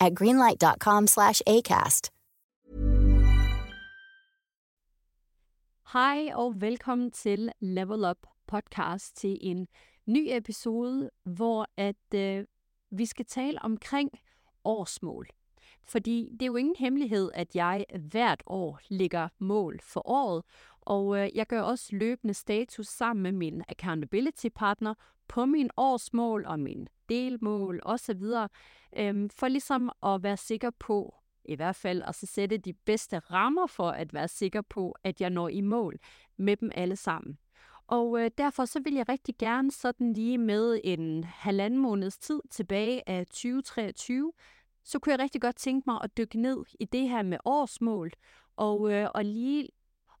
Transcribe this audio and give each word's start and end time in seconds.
at 0.00 0.12
greenlight.com/acast. 0.18 2.10
Hej 5.92 6.30
og 6.34 6.60
velkommen 6.60 7.10
til 7.10 7.50
Level 7.60 8.04
Up 8.10 8.16
podcast 8.46 9.16
til 9.16 9.38
en 9.40 9.66
ny 10.06 10.26
episode, 10.28 11.10
hvor 11.24 11.66
at 11.76 12.14
øh, 12.14 12.44
vi 12.90 13.06
skal 13.06 13.24
tale 13.24 13.62
omkring 13.62 14.10
årsmål. 14.64 15.28
Fordi 15.84 16.28
det 16.32 16.42
er 16.42 16.46
jo 16.46 16.56
ingen 16.56 16.76
hemmelighed, 16.78 17.30
at 17.34 17.56
jeg 17.56 17.84
hvert 18.10 18.42
år 18.46 18.80
ligger 18.88 19.28
mål 19.38 19.80
for 19.82 20.08
året, 20.08 20.44
og 20.80 21.18
øh, 21.18 21.28
jeg 21.34 21.46
gør 21.46 21.60
også 21.60 21.88
løbende 21.96 22.34
status 22.34 22.86
sammen 22.86 23.22
med 23.22 23.32
min 23.32 23.62
accountability 23.68 24.46
partner 24.54 24.94
på 25.28 25.46
min 25.46 25.70
årsmål 25.76 26.44
og 26.46 26.60
min 26.60 26.88
delmål 27.08 27.80
osv., 27.82 28.22
øhm, 28.96 29.30
for 29.30 29.48
ligesom 29.48 29.90
at 30.02 30.22
være 30.22 30.36
sikker 30.36 30.70
på, 30.78 31.14
i 31.44 31.54
hvert 31.54 31.76
fald 31.76 32.02
at 32.02 32.14
så 32.14 32.26
sætte 32.26 32.58
de 32.58 32.72
bedste 32.72 33.18
rammer 33.18 33.66
for 33.66 33.90
at 33.90 34.14
være 34.14 34.28
sikker 34.28 34.62
på, 34.62 34.94
at 35.04 35.20
jeg 35.20 35.30
når 35.30 35.48
i 35.48 35.60
mål 35.60 35.98
med 36.36 36.56
dem 36.56 36.70
alle 36.74 36.96
sammen. 36.96 37.38
Og 37.86 38.20
øh, 38.20 38.30
derfor 38.38 38.64
så 38.64 38.80
vil 38.80 38.94
jeg 38.94 39.08
rigtig 39.08 39.34
gerne 39.38 39.70
sådan 39.70 40.12
lige 40.12 40.38
med 40.38 40.80
en 40.84 41.24
halvanden 41.24 41.80
måneds 41.80 42.18
tid 42.18 42.40
tilbage 42.50 43.08
af 43.08 43.26
2023, 43.26 44.32
så 44.84 44.98
kunne 44.98 45.12
jeg 45.12 45.20
rigtig 45.20 45.40
godt 45.40 45.56
tænke 45.56 45.90
mig 45.90 46.00
at 46.02 46.16
dykke 46.16 46.40
ned 46.40 46.64
i 46.80 46.84
det 46.84 47.08
her 47.08 47.22
med 47.22 47.38
årsmål, 47.44 48.12
og, 48.56 48.92
øh, 48.92 49.08
og 49.14 49.24
lige 49.24 49.68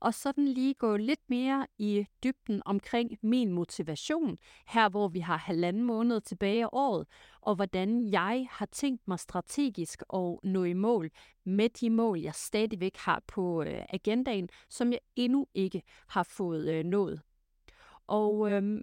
og 0.00 0.14
sådan 0.14 0.48
lige 0.48 0.74
gå 0.74 0.96
lidt 0.96 1.20
mere 1.28 1.66
i 1.78 2.06
dybden 2.24 2.62
omkring 2.64 3.18
min 3.22 3.52
motivation, 3.52 4.38
her 4.66 4.88
hvor 4.88 5.08
vi 5.08 5.20
har 5.20 5.36
halvanden 5.36 5.82
måned 5.82 6.20
tilbage 6.20 6.64
af 6.64 6.68
året, 6.72 7.06
og 7.40 7.54
hvordan 7.54 8.10
jeg 8.10 8.46
har 8.50 8.66
tænkt 8.66 9.08
mig 9.08 9.18
strategisk 9.18 10.02
at 10.14 10.36
nå 10.42 10.64
i 10.64 10.72
mål 10.72 11.10
med 11.44 11.68
de 11.68 11.90
mål, 11.90 12.20
jeg 12.20 12.34
stadigvæk 12.34 12.96
har 12.96 13.22
på 13.26 13.62
øh, 13.62 13.84
agendaen, 13.88 14.48
som 14.68 14.92
jeg 14.92 15.00
endnu 15.16 15.46
ikke 15.54 15.82
har 16.08 16.22
fået 16.22 16.68
øh, 16.74 16.84
nået. 16.84 17.20
Og 18.06 18.52
øhm, 18.52 18.82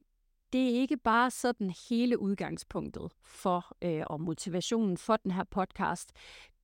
det 0.53 0.69
er 0.69 0.79
ikke 0.81 0.97
bare 0.97 1.31
sådan 1.31 1.73
hele 1.89 2.19
udgangspunktet 2.19 3.11
for 3.23 3.75
øh, 3.81 4.03
og 4.07 4.21
motivationen 4.21 4.97
for 4.97 5.17
den 5.17 5.31
her 5.31 5.43
podcast. 5.43 6.11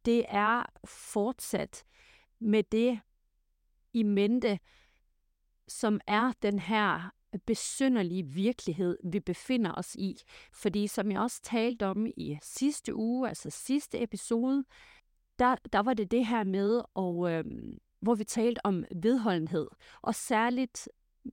Det 0.06 0.26
er 0.28 0.64
fortsat 0.86 1.84
med 2.40 2.64
det 2.64 3.00
i 3.94 4.04
mente, 4.04 4.60
som 5.68 6.02
er 6.08 6.32
den 6.42 6.60
her 6.60 7.14
besynderlige 7.46 8.24
virkelighed, 8.24 8.98
vi 9.04 9.20
befinder 9.20 9.74
os 9.74 9.96
i. 9.96 10.18
Fordi 10.54 10.88
som 10.88 11.12
jeg 11.12 11.20
også 11.22 11.42
talte 11.42 11.86
om 11.86 12.06
i 12.06 12.38
sidste 12.42 12.96
uge, 12.96 13.30
altså 13.30 13.50
sidste 13.50 14.04
episode, 14.04 14.64
der, 15.40 15.56
der 15.74 15.80
var 15.80 15.94
det 15.94 16.12
det 16.12 16.26
her 16.26 16.44
med, 16.44 16.82
og, 16.94 17.32
øh, 17.32 17.44
hvor 18.00 18.16
vi 18.16 18.24
talte 18.24 18.66
om 18.66 18.86
vedholdenhed, 18.96 19.68
og 20.02 20.16
særligt 20.16 20.90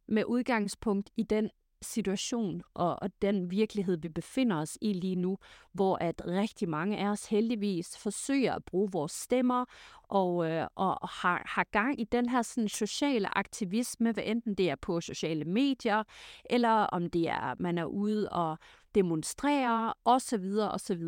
med 0.08 0.24
udgangspunkt 0.24 1.10
i 1.16 1.22
den 1.22 1.50
situation 1.82 2.62
og, 2.74 3.02
og 3.02 3.10
den 3.22 3.50
virkelighed, 3.50 3.96
vi 3.96 4.08
befinder 4.08 4.56
os 4.56 4.78
i 4.80 4.92
lige 4.92 5.16
nu, 5.16 5.38
hvor 5.72 5.96
at 6.00 6.22
rigtig 6.26 6.68
mange 6.68 6.98
af 6.98 7.08
os 7.08 7.26
heldigvis 7.26 7.98
forsøger 7.98 8.54
at 8.54 8.64
bruge 8.64 8.88
vores 8.92 9.12
stemmer 9.12 9.64
og, 10.02 10.50
øh, 10.50 10.66
og 10.74 11.08
har, 11.08 11.42
har 11.46 11.64
gang 11.64 12.00
i 12.00 12.04
den 12.04 12.28
her 12.28 12.42
sådan, 12.42 12.68
sociale 12.68 13.38
aktivisme, 13.38 14.12
hvad 14.12 14.24
enten 14.26 14.54
det 14.54 14.70
er 14.70 14.76
på 14.76 15.00
sociale 15.00 15.44
medier, 15.44 16.02
eller 16.50 16.70
om 16.70 17.10
det 17.10 17.28
er, 17.28 17.54
man 17.58 17.78
er 17.78 17.84
ude 17.84 18.28
og 18.28 18.58
demonstrere 18.94 19.94
osv. 20.04 20.56
osv. 20.70 21.02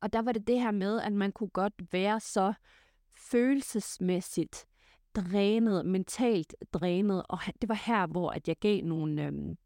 Og 0.00 0.12
der 0.12 0.22
var 0.22 0.32
det 0.32 0.46
det 0.46 0.60
her 0.60 0.70
med, 0.70 1.00
at 1.00 1.12
man 1.12 1.32
kunne 1.32 1.50
godt 1.50 1.92
være 1.92 2.20
så 2.20 2.52
følelsesmæssigt 3.16 4.66
drænet, 5.14 5.86
mentalt 5.86 6.54
drænet, 6.72 7.22
og 7.28 7.38
det 7.60 7.68
var 7.68 7.82
her, 7.86 8.06
hvor 8.06 8.30
at 8.30 8.48
jeg 8.48 8.56
gav 8.56 8.82
nogle, 8.84 9.24
øhm, 9.24 9.56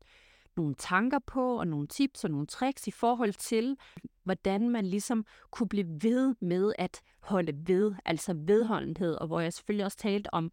nogle 0.57 0.75
tanker 0.75 1.19
på, 1.19 1.59
og 1.59 1.67
nogle 1.67 1.87
tips 1.87 2.25
og 2.25 2.31
nogle 2.31 2.47
tricks 2.47 2.87
i 2.87 2.91
forhold 2.91 3.33
til, 3.33 3.77
hvordan 4.25 4.71
man 4.71 4.87
ligesom 4.87 5.27
kunne 5.51 5.69
blive 5.69 5.99
ved 6.03 6.35
med 6.41 6.73
at 6.79 7.03
holde 7.21 7.53
ved, 7.67 7.95
altså 8.05 8.35
vedholdenhed, 8.37 9.15
og 9.15 9.27
hvor 9.27 9.41
jeg 9.41 9.53
selvfølgelig 9.53 9.85
også 9.85 9.99
talte 9.99 10.35
om 10.35 10.53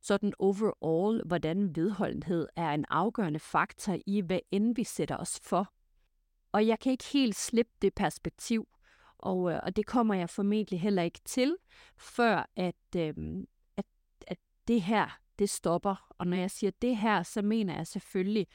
sådan 0.00 0.32
overall, 0.38 1.22
hvordan 1.26 1.76
vedholdenhed 1.76 2.48
er 2.56 2.70
en 2.70 2.84
afgørende 2.90 3.38
faktor 3.38 3.96
i, 4.06 4.20
hvad 4.20 4.40
end 4.50 4.74
vi 4.76 4.84
sætter 4.84 5.16
os 5.16 5.40
for. 5.42 5.72
Og 6.52 6.66
jeg 6.66 6.78
kan 6.78 6.92
ikke 6.92 7.04
helt 7.12 7.36
slippe 7.36 7.72
det 7.82 7.94
perspektiv, 7.94 8.68
og, 9.18 9.52
øh, 9.52 9.60
og 9.62 9.76
det 9.76 9.86
kommer 9.86 10.14
jeg 10.14 10.30
formentlig 10.30 10.80
heller 10.80 11.02
ikke 11.02 11.20
til, 11.24 11.56
før 11.98 12.50
at, 12.56 12.96
øh, 12.96 13.14
at, 13.76 13.84
at 14.26 14.38
det 14.68 14.82
her, 14.82 15.18
det 15.38 15.50
stopper. 15.50 16.12
Og 16.18 16.26
når 16.26 16.36
jeg 16.36 16.50
siger 16.50 16.70
det 16.82 16.96
her, 16.96 17.22
så 17.22 17.42
mener 17.42 17.76
jeg 17.76 17.86
selvfølgelig 17.86 18.46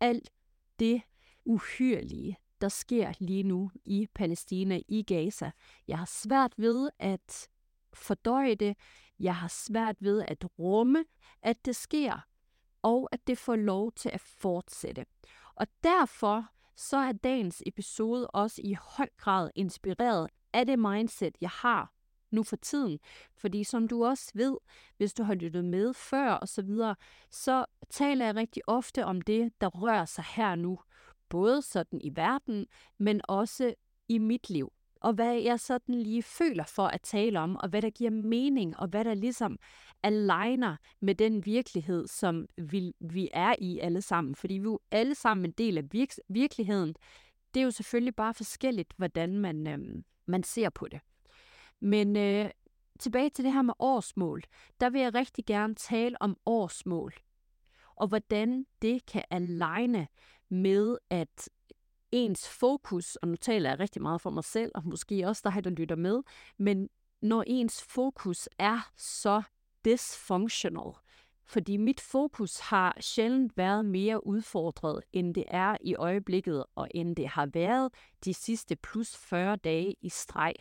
alt 0.00 0.30
det 0.78 1.02
uhyrlige, 1.44 2.38
der 2.60 2.68
sker 2.68 3.12
lige 3.18 3.42
nu 3.42 3.70
i 3.84 4.08
Palæstina, 4.14 4.80
i 4.88 5.02
Gaza. 5.02 5.50
Jeg 5.88 5.98
har 5.98 6.06
svært 6.06 6.54
ved 6.56 6.90
at 6.98 7.48
fordøje 7.94 8.54
det. 8.54 8.76
Jeg 9.20 9.36
har 9.36 9.48
svært 9.48 9.96
ved 10.00 10.24
at 10.28 10.44
rumme, 10.58 11.04
at 11.42 11.64
det 11.64 11.76
sker, 11.76 12.26
og 12.82 13.08
at 13.12 13.26
det 13.26 13.38
får 13.38 13.56
lov 13.56 13.92
til 13.92 14.08
at 14.08 14.20
fortsætte. 14.20 15.06
Og 15.54 15.66
derfor 15.82 16.46
så 16.76 16.96
er 16.96 17.12
dagens 17.12 17.62
episode 17.66 18.30
også 18.30 18.60
i 18.64 18.76
høj 18.80 19.08
grad 19.16 19.50
inspireret 19.54 20.30
af 20.52 20.66
det 20.66 20.78
mindset, 20.78 21.36
jeg 21.40 21.50
har 21.50 21.92
nu 22.30 22.42
for 22.42 22.56
tiden. 22.56 22.98
Fordi 23.36 23.64
som 23.64 23.88
du 23.88 24.04
også 24.04 24.32
ved, 24.34 24.56
hvis 24.96 25.14
du 25.14 25.22
har 25.22 25.34
lyttet 25.34 25.64
med 25.64 25.94
før 25.94 26.32
og 26.32 26.48
så 26.48 26.62
videre, 26.62 26.96
så 27.30 27.66
taler 27.90 28.24
jeg 28.24 28.36
rigtig 28.36 28.62
ofte 28.66 29.04
om 29.04 29.20
det, 29.20 29.52
der 29.60 29.66
rører 29.66 30.04
sig 30.04 30.24
her 30.36 30.54
nu. 30.54 30.78
Både 31.28 31.62
sådan 31.62 32.00
i 32.00 32.16
verden, 32.16 32.66
men 32.98 33.20
også 33.28 33.74
i 34.08 34.18
mit 34.18 34.50
liv. 34.50 34.72
Og 35.00 35.12
hvad 35.12 35.34
jeg 35.34 35.60
sådan 35.60 35.94
lige 35.94 36.22
føler 36.22 36.64
for 36.64 36.86
at 36.86 37.00
tale 37.02 37.40
om, 37.40 37.56
og 37.56 37.68
hvad 37.68 37.82
der 37.82 37.90
giver 37.90 38.10
mening, 38.10 38.76
og 38.76 38.88
hvad 38.88 39.04
der 39.04 39.14
ligesom 39.14 39.58
aligner 40.02 40.76
med 41.00 41.14
den 41.14 41.46
virkelighed, 41.46 42.06
som 42.06 42.46
vi, 42.58 42.92
vi 43.00 43.28
er 43.32 43.54
i 43.58 43.78
alle 43.78 44.02
sammen. 44.02 44.34
Fordi 44.34 44.54
vi 44.54 44.60
er 44.60 44.70
jo 44.70 44.80
alle 44.90 45.14
sammen 45.14 45.44
en 45.44 45.52
del 45.52 45.78
af 45.78 45.84
virk- 45.92 46.18
virkeligheden. 46.28 46.94
Det 47.54 47.60
er 47.60 47.64
jo 47.64 47.70
selvfølgelig 47.70 48.14
bare 48.16 48.34
forskelligt, 48.34 48.94
hvordan 48.96 49.38
man, 49.38 49.66
øh, 49.66 50.02
man 50.26 50.42
ser 50.42 50.70
på 50.70 50.88
det. 50.88 51.00
Men 51.80 52.16
øh, 52.16 52.50
tilbage 53.00 53.30
til 53.30 53.44
det 53.44 53.52
her 53.52 53.62
med 53.62 53.74
årsmål. 53.78 54.42
Der 54.80 54.90
vil 54.90 55.00
jeg 55.00 55.14
rigtig 55.14 55.46
gerne 55.46 55.74
tale 55.74 56.22
om 56.22 56.36
årsmål. 56.46 57.14
Og 57.96 58.08
hvordan 58.08 58.66
det 58.82 59.06
kan 59.06 59.24
aligne 59.30 60.08
med, 60.48 60.98
at 61.10 61.48
ens 62.12 62.48
fokus, 62.48 63.16
og 63.16 63.28
nu 63.28 63.36
taler 63.36 63.70
jeg 63.70 63.80
rigtig 63.80 64.02
meget 64.02 64.20
for 64.20 64.30
mig 64.30 64.44
selv, 64.44 64.72
og 64.74 64.82
måske 64.84 65.26
også 65.28 65.42
dig, 65.44 65.64
der 65.64 65.70
lytter 65.70 65.96
med, 65.96 66.22
men 66.58 66.88
når 67.22 67.44
ens 67.46 67.82
fokus 67.82 68.48
er 68.58 68.90
så 68.96 69.42
dysfunctional, 69.84 70.92
fordi 71.44 71.76
mit 71.76 72.00
fokus 72.00 72.58
har 72.60 72.96
sjældent 73.00 73.56
været 73.56 73.84
mere 73.84 74.26
udfordret, 74.26 75.02
end 75.12 75.34
det 75.34 75.44
er 75.48 75.76
i 75.80 75.94
øjeblikket, 75.94 76.64
og 76.74 76.88
end 76.94 77.16
det 77.16 77.28
har 77.28 77.46
været 77.46 77.92
de 78.24 78.34
sidste 78.34 78.76
plus 78.76 79.16
40 79.16 79.56
dage 79.56 79.94
i 80.00 80.08
streg. 80.08 80.54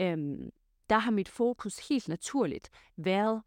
øhm, 0.00 0.50
der 0.90 0.98
har 0.98 1.10
mit 1.10 1.28
fokus 1.28 1.88
helt 1.88 2.08
naturligt 2.08 2.70
været 2.96 3.42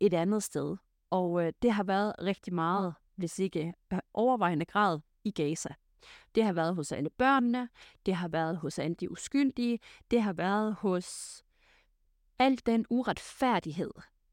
et 0.00 0.14
andet 0.14 0.42
sted. 0.42 0.76
Og 1.14 1.46
øh, 1.46 1.52
det 1.62 1.72
har 1.72 1.84
været 1.84 2.14
rigtig 2.22 2.54
meget, 2.54 2.94
hvis 3.14 3.38
ikke 3.38 3.74
øh, 3.92 3.98
overvejende 4.14 4.64
grad, 4.64 5.00
i 5.24 5.30
Gaza. 5.30 5.68
Det 6.34 6.44
har 6.44 6.52
været 6.52 6.74
hos 6.74 6.92
alle 6.92 7.10
børnene, 7.10 7.68
det 8.06 8.14
har 8.14 8.28
været 8.28 8.56
hos 8.56 8.78
alle 8.78 8.94
de 8.94 9.10
uskyldige, 9.10 9.78
det 10.10 10.22
har 10.22 10.32
været 10.32 10.74
hos 10.74 11.42
al 12.38 12.60
den 12.66 12.86
uretfærdighed, 12.90 13.90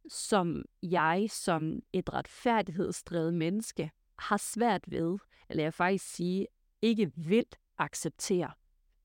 som 0.09 0.63
jeg 0.83 1.27
som 1.29 1.79
et 1.93 2.13
retfærdighedsdrevet 2.13 3.33
menneske 3.33 3.91
har 4.19 4.37
svært 4.37 4.91
ved, 4.91 5.17
eller 5.49 5.63
jeg 5.63 5.73
faktisk 5.73 6.05
sige, 6.05 6.47
ikke 6.81 7.11
vil 7.15 7.45
acceptere, 7.77 8.51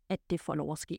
at 0.09 0.21
det 0.31 0.41
får 0.41 0.55
lov 0.55 0.73
at 0.73 0.79
ske. 0.79 0.99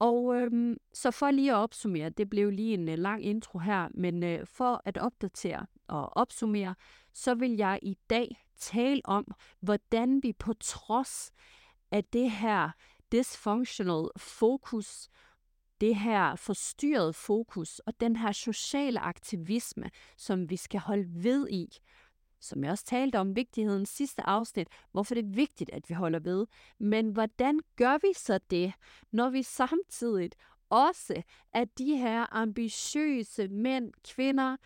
Og 0.00 0.34
øhm, 0.36 0.76
så 0.92 1.10
for 1.10 1.30
lige 1.30 1.52
at 1.52 1.56
opsummere, 1.56 2.10
det 2.10 2.30
blev 2.30 2.50
lige 2.50 2.74
en 2.74 2.88
øh, 2.88 2.98
lang 2.98 3.24
intro 3.24 3.58
her, 3.58 3.88
men 3.94 4.22
øh, 4.22 4.46
for 4.46 4.82
at 4.84 4.98
opdatere 4.98 5.66
og 5.88 6.16
opsummere, 6.16 6.74
så 7.12 7.34
vil 7.34 7.56
jeg 7.56 7.78
i 7.82 7.96
dag 8.10 8.46
tale 8.56 9.00
om, 9.04 9.26
hvordan 9.60 10.22
vi 10.22 10.32
på 10.32 10.52
trods 10.52 11.32
af 11.90 12.04
det 12.04 12.30
her 12.30 12.70
dysfunctional 13.12 14.08
fokus, 14.16 15.08
det 15.80 15.96
her 15.96 16.36
forstyrrede 16.36 17.12
fokus 17.12 17.78
og 17.78 18.00
den 18.00 18.16
her 18.16 18.32
sociale 18.32 19.00
aktivisme, 19.00 19.90
som 20.16 20.50
vi 20.50 20.56
skal 20.56 20.80
holde 20.80 21.24
ved 21.24 21.48
i, 21.50 21.68
som 22.40 22.64
jeg 22.64 22.70
også 22.70 22.84
talte 22.84 23.18
om 23.18 23.36
vigtigheden 23.36 23.86
sidste 23.86 24.22
afsnit, 24.22 24.68
hvorfor 24.92 25.14
det 25.14 25.24
er 25.24 25.34
vigtigt, 25.34 25.70
at 25.72 25.88
vi 25.88 25.94
holder 25.94 26.18
ved. 26.18 26.46
Men 26.78 27.08
hvordan 27.08 27.60
gør 27.76 27.98
vi 27.98 28.12
så 28.16 28.38
det, 28.50 28.72
når 29.12 29.30
vi 29.30 29.42
samtidig 29.42 30.30
også 30.70 31.22
er 31.52 31.64
de 31.64 31.96
her 31.96 32.34
ambitiøse 32.36 33.48
mænd, 33.48 33.92
kvinder, 34.08 34.56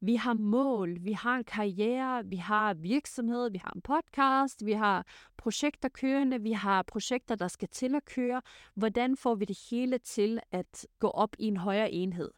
vi 0.00 0.14
har 0.14 0.34
mål, 0.34 1.04
vi 1.04 1.12
har 1.12 1.36
en 1.36 1.44
karriere, 1.44 2.26
vi 2.26 2.36
har 2.36 2.74
virksomhed, 2.74 3.50
vi 3.50 3.58
har 3.58 3.72
en 3.74 3.82
podcast, 3.82 4.66
vi 4.66 4.72
har 4.72 5.06
projekter 5.36 5.88
kørende, 5.88 6.42
vi 6.42 6.52
har 6.52 6.82
projekter, 6.82 7.34
der 7.34 7.48
skal 7.48 7.68
til 7.68 7.94
at 7.94 8.04
køre. 8.04 8.42
Hvordan 8.74 9.16
får 9.16 9.34
vi 9.34 9.44
det 9.44 9.58
hele 9.70 9.98
til 9.98 10.40
at 10.52 10.86
gå 10.98 11.08
op 11.08 11.36
i 11.38 11.46
en 11.46 11.56
højere 11.56 11.90
enhed? 11.90 12.30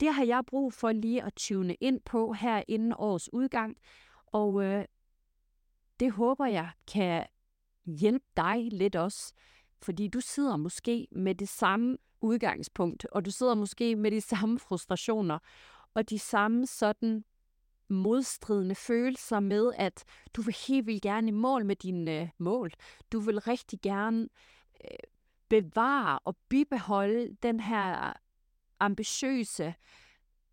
Det 0.00 0.14
har 0.14 0.24
jeg 0.24 0.42
brug 0.46 0.72
for 0.72 0.92
lige 0.92 1.22
at 1.22 1.34
tune 1.34 1.74
ind 1.74 2.00
på 2.00 2.32
her 2.32 2.62
inden 2.68 2.94
årets 2.98 3.32
udgang, 3.32 3.76
og 4.26 4.64
øh, 4.64 4.84
det 6.00 6.12
håber 6.12 6.46
jeg 6.46 6.70
kan 6.92 7.26
hjælpe 7.84 8.24
dig 8.36 8.68
lidt 8.72 8.96
også, 8.96 9.32
fordi 9.82 10.08
du 10.08 10.20
sidder 10.20 10.56
måske 10.56 11.08
med 11.10 11.34
det 11.34 11.48
samme 11.48 11.96
udgangspunkt, 12.20 13.06
og 13.12 13.24
du 13.24 13.30
sidder 13.30 13.54
måske 13.54 13.96
med 13.96 14.10
de 14.10 14.20
samme 14.20 14.58
frustrationer, 14.58 15.38
og 15.94 16.10
de 16.10 16.18
samme 16.18 16.66
sådan 16.66 17.24
modstridende 17.88 18.74
følelser 18.74 19.40
med, 19.40 19.72
at 19.76 20.04
du 20.34 20.42
vil 20.42 20.56
helt 20.68 20.86
vildt 20.86 21.02
gerne 21.02 21.28
i 21.28 21.30
mål 21.30 21.64
med 21.64 21.76
dine 21.76 22.20
øh, 22.20 22.28
mål. 22.38 22.72
Du 23.12 23.20
vil 23.20 23.40
rigtig 23.40 23.80
gerne 23.80 24.28
øh, 24.84 24.90
bevare 25.48 26.18
og 26.18 26.36
bibeholde 26.48 27.36
den 27.42 27.60
her 27.60 28.12
ambitiøse 28.80 29.74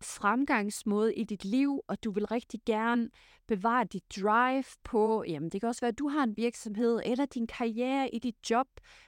fremgangsmåde 0.02 1.14
i 1.14 1.24
dit 1.24 1.44
liv, 1.44 1.80
og 1.88 2.04
du 2.04 2.10
vil 2.10 2.26
rigtig 2.26 2.60
gerne 2.66 3.10
bevare 3.46 3.84
dit 3.84 4.02
drive 4.16 4.64
på, 4.84 5.24
jamen 5.28 5.50
det 5.50 5.60
kan 5.60 5.68
også 5.68 5.80
være, 5.80 5.88
at 5.88 5.98
du 5.98 6.08
har 6.08 6.22
en 6.22 6.36
virksomhed, 6.36 7.00
eller 7.04 7.26
din 7.26 7.46
karriere 7.46 8.14
i 8.14 8.18
dit 8.18 8.50
job, 8.50 8.66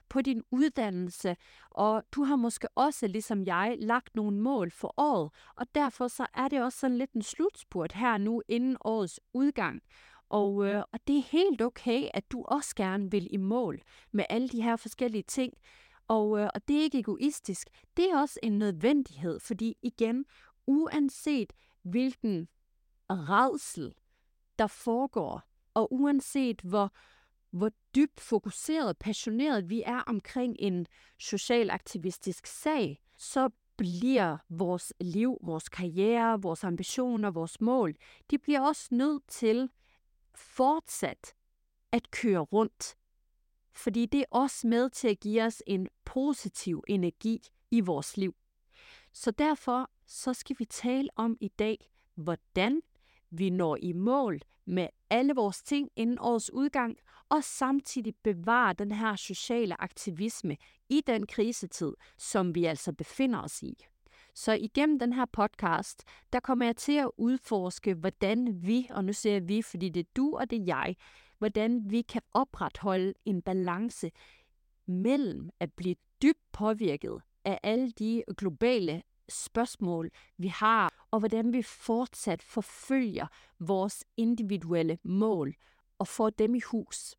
på 0.08 0.20
din 0.20 0.42
uddannelse, 0.50 1.36
og 1.70 2.02
du 2.12 2.24
har 2.24 2.36
måske 2.36 2.68
også, 2.74 3.06
ligesom 3.06 3.44
jeg, 3.44 3.76
lagt 3.78 4.14
nogle 4.14 4.40
mål 4.40 4.70
for 4.70 4.94
året, 4.96 5.30
og 5.56 5.66
derfor 5.74 6.08
så 6.08 6.26
er 6.34 6.48
det 6.48 6.62
også 6.62 6.78
sådan 6.78 6.98
lidt 6.98 7.12
en 7.12 7.22
slutspurt 7.22 7.92
her 7.92 8.18
nu, 8.18 8.42
inden 8.48 8.76
årets 8.84 9.20
udgang. 9.34 9.80
Og, 10.28 10.66
øh, 10.66 10.82
og 10.92 10.98
det 11.06 11.16
er 11.18 11.22
helt 11.22 11.62
okay, 11.62 12.08
at 12.14 12.32
du 12.32 12.44
også 12.44 12.74
gerne 12.76 13.10
vil 13.10 13.28
i 13.30 13.36
mål 13.36 13.82
med 14.12 14.24
alle 14.30 14.48
de 14.48 14.62
her 14.62 14.76
forskellige 14.76 15.22
ting, 15.22 15.52
og, 16.10 16.40
øh, 16.40 16.48
og 16.54 16.68
det 16.68 16.76
er 16.76 16.82
ikke 16.82 16.98
egoistisk. 16.98 17.68
Det 17.96 18.10
er 18.10 18.20
også 18.20 18.40
en 18.42 18.58
nødvendighed, 18.58 19.40
fordi 19.40 19.76
igen, 19.82 20.24
uanset 20.66 21.52
hvilken 21.82 22.48
redsel, 23.10 23.94
der 24.58 24.66
foregår, 24.66 25.42
og 25.74 25.92
uanset 25.92 26.60
hvor, 26.60 26.92
hvor 27.50 27.70
dybt 27.94 28.20
fokuseret, 28.20 28.98
passioneret 28.98 29.70
vi 29.70 29.82
er 29.82 30.00
omkring 30.00 30.56
en 30.58 30.86
social 31.18 31.70
aktivistisk 31.70 32.46
sag, 32.46 33.00
så 33.16 33.48
bliver 33.76 34.38
vores 34.48 34.92
liv, 35.00 35.38
vores 35.42 35.68
karriere, 35.68 36.42
vores 36.42 36.64
ambitioner, 36.64 37.30
vores 37.30 37.60
mål, 37.60 37.94
de 38.30 38.38
bliver 38.38 38.60
også 38.60 38.88
nødt 38.90 39.22
til 39.28 39.70
fortsat 40.34 41.34
at 41.92 42.10
køre 42.10 42.40
rundt 42.40 42.96
fordi 43.74 44.06
det 44.06 44.20
er 44.20 44.24
også 44.30 44.66
med 44.66 44.90
til 44.90 45.08
at 45.08 45.20
give 45.20 45.42
os 45.42 45.62
en 45.66 45.88
positiv 46.04 46.84
energi 46.88 47.40
i 47.70 47.80
vores 47.80 48.16
liv. 48.16 48.34
Så 49.12 49.30
derfor 49.30 49.90
så 50.06 50.34
skal 50.34 50.56
vi 50.58 50.64
tale 50.64 51.08
om 51.16 51.36
i 51.40 51.48
dag, 51.48 51.90
hvordan 52.14 52.80
vi 53.30 53.50
når 53.50 53.76
i 53.82 53.92
mål 53.92 54.40
med 54.66 54.88
alle 55.10 55.34
vores 55.34 55.62
ting 55.62 55.90
inden 55.96 56.18
årets 56.20 56.52
udgang, 56.52 56.96
og 57.28 57.44
samtidig 57.44 58.14
bevare 58.22 58.72
den 58.72 58.92
her 58.92 59.16
sociale 59.16 59.82
aktivisme 59.82 60.56
i 60.88 61.02
den 61.06 61.26
krisetid, 61.26 61.92
som 62.18 62.54
vi 62.54 62.64
altså 62.64 62.92
befinder 62.92 63.42
os 63.42 63.62
i. 63.62 63.74
Så 64.34 64.52
igennem 64.52 64.98
den 64.98 65.12
her 65.12 65.24
podcast, 65.24 66.04
der 66.32 66.40
kommer 66.40 66.64
jeg 66.64 66.76
til 66.76 66.92
at 66.98 67.10
udforske, 67.18 67.94
hvordan 67.94 68.62
vi, 68.62 68.86
og 68.90 69.04
nu 69.04 69.12
ser 69.12 69.32
jeg 69.32 69.48
vi, 69.48 69.62
fordi 69.62 69.88
det 69.88 70.00
er 70.00 70.10
du 70.16 70.36
og 70.36 70.50
det 70.50 70.60
er 70.60 70.64
jeg, 70.64 70.96
hvordan 71.40 71.90
vi 71.90 72.02
kan 72.02 72.22
opretholde 72.32 73.14
en 73.24 73.42
balance 73.42 74.10
mellem 74.86 75.50
at 75.60 75.72
blive 75.72 75.94
dybt 76.22 76.52
påvirket 76.52 77.20
af 77.44 77.60
alle 77.62 77.90
de 77.90 78.22
globale 78.36 79.02
spørgsmål, 79.28 80.10
vi 80.36 80.48
har, 80.48 81.06
og 81.10 81.18
hvordan 81.18 81.52
vi 81.52 81.62
fortsat 81.62 82.42
forfølger 82.42 83.26
vores 83.58 84.04
individuelle 84.16 84.98
mål 85.02 85.54
og 85.98 86.08
får 86.08 86.30
dem 86.30 86.54
i 86.54 86.60
hus. 86.60 87.14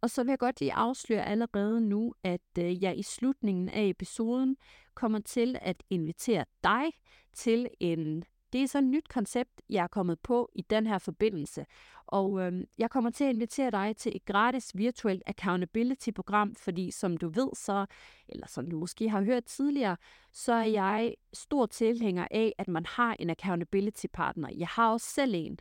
Og 0.00 0.10
så 0.10 0.22
vil 0.22 0.30
jeg 0.30 0.38
godt 0.38 0.60
lige 0.60 0.72
afsløre 0.72 1.26
allerede 1.26 1.80
nu, 1.80 2.14
at 2.22 2.58
øh, 2.58 2.82
jeg 2.82 2.98
i 2.98 3.02
slutningen 3.02 3.68
af 3.68 3.84
episoden 3.84 4.56
kommer 4.94 5.18
til 5.18 5.56
at 5.62 5.82
invitere 5.90 6.44
dig 6.64 6.84
til 7.32 7.68
en 7.80 8.24
det 8.52 8.62
er 8.62 8.66
så 8.66 8.78
et 8.78 8.84
nyt 8.84 9.08
koncept, 9.08 9.62
jeg 9.68 9.82
er 9.82 9.88
kommet 9.88 10.20
på 10.20 10.50
i 10.54 10.62
den 10.62 10.86
her 10.86 10.98
forbindelse. 10.98 11.66
Og 12.06 12.40
øh, 12.40 12.64
jeg 12.78 12.90
kommer 12.90 13.10
til 13.10 13.24
at 13.24 13.34
invitere 13.34 13.70
dig 13.70 13.96
til 13.96 14.16
et 14.16 14.24
gratis 14.24 14.76
virtuelt 14.76 15.22
accountability-program, 15.26 16.54
fordi 16.54 16.90
som 16.90 17.16
du 17.16 17.28
ved 17.28 17.48
så, 17.54 17.86
eller 18.28 18.46
som 18.46 18.70
du 18.70 18.78
måske 18.78 19.08
har 19.08 19.22
hørt 19.22 19.44
tidligere, 19.44 19.96
så 20.32 20.52
er 20.52 20.64
jeg 20.64 21.14
stor 21.32 21.66
tilhænger 21.66 22.28
af, 22.30 22.52
at 22.58 22.68
man 22.68 22.86
har 22.86 23.16
en 23.18 23.30
accountability-partner. 23.30 24.48
Jeg 24.56 24.68
har 24.68 24.92
også 24.92 25.06
selv 25.06 25.34
en, 25.34 25.58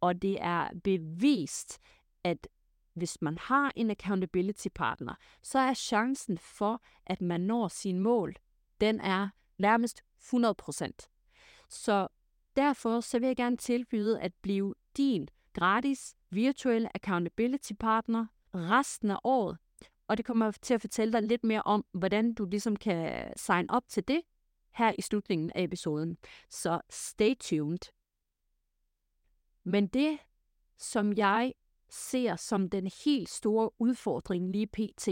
og 0.00 0.22
det 0.22 0.38
er 0.40 0.68
bevist, 0.84 1.78
at 2.24 2.48
hvis 2.94 3.22
man 3.22 3.38
har 3.38 3.72
en 3.76 3.90
accountability 3.90 4.68
partner, 4.74 5.14
så 5.42 5.58
er 5.58 5.74
chancen 5.74 6.38
for, 6.38 6.82
at 7.06 7.20
man 7.20 7.40
når 7.40 7.68
sine 7.68 8.00
mål, 8.00 8.34
den 8.80 9.00
er 9.00 9.28
nærmest 9.58 10.02
100%. 10.34 11.10
Så 11.68 12.08
Derfor 12.56 13.00
så 13.00 13.18
vil 13.18 13.26
jeg 13.26 13.36
gerne 13.36 13.56
tilbyde 13.56 14.20
at 14.20 14.32
blive 14.42 14.74
din 14.96 15.28
gratis 15.52 16.14
virtuelle 16.30 16.88
accountability 16.94 17.72
partner 17.80 18.26
resten 18.54 19.10
af 19.10 19.18
året. 19.24 19.58
Og 20.08 20.16
det 20.16 20.24
kommer 20.24 20.50
til 20.50 20.74
at 20.74 20.80
fortælle 20.80 21.12
dig 21.12 21.22
lidt 21.22 21.44
mere 21.44 21.62
om, 21.62 21.84
hvordan 21.92 22.34
du 22.34 22.44
ligesom 22.44 22.76
kan 22.76 23.32
sign 23.36 23.70
op 23.70 23.82
til 23.88 24.08
det 24.08 24.22
her 24.74 24.92
i 24.98 25.02
slutningen 25.02 25.50
af 25.54 25.62
episoden. 25.62 26.16
Så 26.50 26.80
stay 26.90 27.34
tuned. 27.40 27.78
Men 29.64 29.86
det, 29.86 30.18
som 30.78 31.12
jeg 31.12 31.52
ser 31.88 32.36
som 32.36 32.70
den 32.70 32.90
helt 33.04 33.28
store 33.28 33.70
udfordring 33.78 34.50
lige 34.52 34.66
pt, 34.66 35.08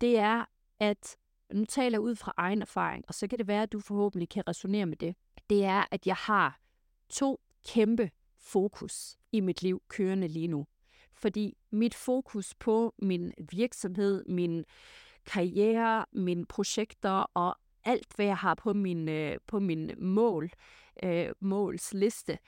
det 0.00 0.18
er, 0.18 0.44
at 0.80 1.16
nu 1.52 1.64
taler 1.64 1.98
jeg 1.98 2.00
ud 2.00 2.16
fra 2.16 2.32
egen 2.36 2.62
erfaring, 2.62 3.04
og 3.08 3.14
så 3.14 3.28
kan 3.28 3.38
det 3.38 3.46
være, 3.46 3.62
at 3.62 3.72
du 3.72 3.80
forhåbentlig 3.80 4.28
kan 4.28 4.48
resonere 4.48 4.86
med 4.86 4.96
det 4.96 5.14
det 5.50 5.64
er, 5.64 5.84
at 5.90 6.06
jeg 6.06 6.16
har 6.16 6.60
to 7.08 7.40
kæmpe 7.68 8.10
fokus 8.38 9.16
i 9.32 9.40
mit 9.40 9.62
liv 9.62 9.82
kørende 9.88 10.28
lige 10.28 10.48
nu. 10.48 10.66
Fordi 11.12 11.56
mit 11.70 11.94
fokus 11.94 12.54
på 12.54 12.94
min 12.98 13.32
virksomhed, 13.50 14.24
min 14.24 14.64
karriere, 15.26 16.06
mine 16.12 16.46
projekter 16.46 17.10
og 17.34 17.56
alt, 17.84 18.12
hvad 18.16 18.26
jeg 18.26 18.36
har 18.36 18.54
på 18.54 18.72
min, 18.72 19.08
øh, 19.08 19.38
på 19.46 19.58
min 19.58 19.90
mål, 19.98 20.50
øh, 21.02 21.28
målsliste, 21.40 22.38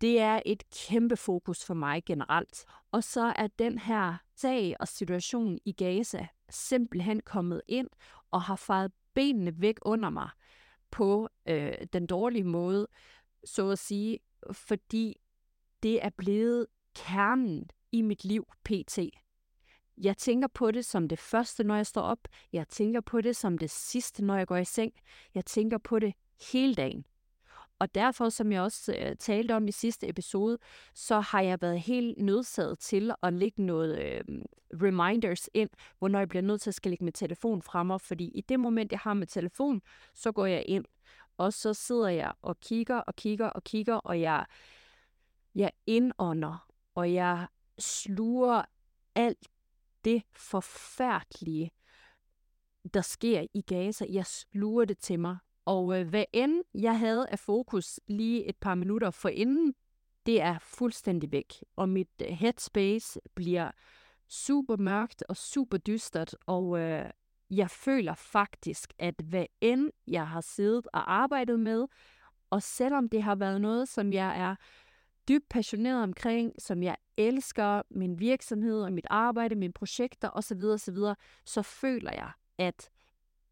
det 0.00 0.20
er 0.20 0.40
et 0.46 0.62
kæmpe 0.70 1.16
fokus 1.16 1.64
for 1.64 1.74
mig 1.74 2.04
generelt. 2.04 2.64
Og 2.92 3.04
så 3.04 3.32
er 3.36 3.46
den 3.46 3.78
her 3.78 4.16
sag 4.36 4.76
og 4.80 4.88
situation 4.88 5.58
i 5.64 5.72
Gaza 5.72 6.26
simpelthen 6.50 7.20
kommet 7.20 7.62
ind 7.68 7.88
og 8.30 8.42
har 8.42 8.56
fejet 8.56 8.92
benene 9.14 9.60
væk 9.60 9.78
under 9.82 10.10
mig 10.10 10.30
på 10.90 11.28
øh, 11.46 11.72
den 11.92 12.06
dårlige 12.06 12.44
måde, 12.44 12.88
så 13.44 13.70
at 13.70 13.78
sige, 13.78 14.18
fordi 14.52 15.20
det 15.82 16.04
er 16.04 16.10
blevet 16.10 16.66
kernen 16.94 17.70
i 17.92 18.02
mit 18.02 18.24
liv 18.24 18.46
pt. 18.64 18.98
Jeg 19.98 20.16
tænker 20.16 20.48
på 20.48 20.70
det 20.70 20.84
som 20.84 21.08
det 21.08 21.18
første, 21.18 21.64
når 21.64 21.76
jeg 21.76 21.86
står 21.86 22.02
op. 22.02 22.28
Jeg 22.52 22.68
tænker 22.68 23.00
på 23.00 23.20
det 23.20 23.36
som 23.36 23.58
det 23.58 23.70
sidste, 23.70 24.24
når 24.24 24.36
jeg 24.36 24.46
går 24.46 24.56
i 24.56 24.64
seng. 24.64 24.92
Jeg 25.34 25.44
tænker 25.44 25.78
på 25.78 25.98
det 25.98 26.14
hele 26.52 26.74
dagen. 26.74 27.04
Og 27.80 27.94
derfor, 27.94 28.28
som 28.28 28.52
jeg 28.52 28.62
også 28.62 28.94
øh, 28.98 29.16
talte 29.16 29.56
om 29.56 29.68
i 29.68 29.72
sidste 29.72 30.08
episode, 30.08 30.58
så 30.94 31.20
har 31.20 31.40
jeg 31.40 31.62
været 31.62 31.80
helt 31.80 32.18
nødsaget 32.18 32.78
til 32.78 33.12
at 33.22 33.32
lægge 33.32 33.62
noget 33.62 33.98
øh, 33.98 34.20
reminders 34.82 35.48
ind, 35.54 35.70
hvornår 35.98 36.18
jeg 36.18 36.28
bliver 36.28 36.42
nødt 36.42 36.60
til 36.60 36.70
at 36.70 36.74
skal 36.74 36.90
lægge 36.90 37.04
min 37.04 37.12
telefon 37.12 37.62
fremme, 37.62 37.98
fordi 37.98 38.24
i 38.24 38.40
det 38.40 38.60
moment, 38.60 38.92
jeg 38.92 39.00
har 39.00 39.14
med 39.14 39.26
telefon, 39.26 39.82
så 40.14 40.32
går 40.32 40.46
jeg 40.46 40.64
ind, 40.66 40.84
og 41.36 41.52
så 41.52 41.74
sidder 41.74 42.08
jeg 42.08 42.32
og 42.42 42.60
kigger 42.60 42.96
og 42.96 43.16
kigger 43.16 43.46
og 43.46 43.64
kigger, 43.64 43.94
og 43.94 44.20
jeg, 44.20 44.46
jeg 45.54 45.70
indånder, 45.86 46.68
og 46.94 47.12
jeg 47.12 47.46
sluger 47.78 48.62
alt 49.14 49.48
det 50.04 50.22
forfærdelige, 50.32 51.70
der 52.94 53.00
sker 53.00 53.46
i 53.54 53.60
Gaza. 53.60 54.06
Jeg 54.08 54.26
sluger 54.26 54.84
det 54.84 54.98
til 54.98 55.20
mig. 55.20 55.36
Og 55.64 56.00
øh, 56.00 56.08
hvad 56.08 56.24
end 56.32 56.62
jeg 56.74 56.98
havde 56.98 57.28
af 57.28 57.38
fokus 57.38 58.00
lige 58.06 58.48
et 58.48 58.56
par 58.56 58.74
minutter 58.74 59.10
forinden, 59.10 59.74
det 60.26 60.40
er 60.40 60.58
fuldstændig 60.58 61.32
væk. 61.32 61.64
Og 61.76 61.88
mit 61.88 62.08
øh, 62.22 62.28
headspace 62.28 63.20
bliver 63.34 63.70
super 64.28 64.76
mørkt 64.76 65.24
og 65.28 65.36
super 65.36 65.78
dystert, 65.78 66.36
og 66.46 66.78
øh, 66.78 67.10
jeg 67.50 67.70
føler 67.70 68.14
faktisk, 68.14 68.92
at 68.98 69.14
hvad 69.24 69.46
end 69.60 69.90
jeg 70.06 70.28
har 70.28 70.40
siddet 70.40 70.88
og 70.92 71.12
arbejdet 71.14 71.60
med, 71.60 71.86
og 72.50 72.62
selvom 72.62 73.08
det 73.08 73.22
har 73.22 73.34
været 73.34 73.60
noget, 73.60 73.88
som 73.88 74.12
jeg 74.12 74.40
er 74.40 74.54
dybt 75.28 75.48
passioneret 75.48 76.02
omkring, 76.02 76.52
som 76.58 76.82
jeg 76.82 76.96
elsker, 77.16 77.82
min 77.90 78.20
virksomhed 78.20 78.82
og 78.82 78.92
mit 78.92 79.06
arbejde, 79.10 79.54
mine 79.54 79.72
projekter 79.72 80.30
osv., 80.30 80.64
osv., 80.64 80.96
så 81.44 81.62
føler 81.62 82.12
jeg, 82.12 82.30
at 82.58 82.90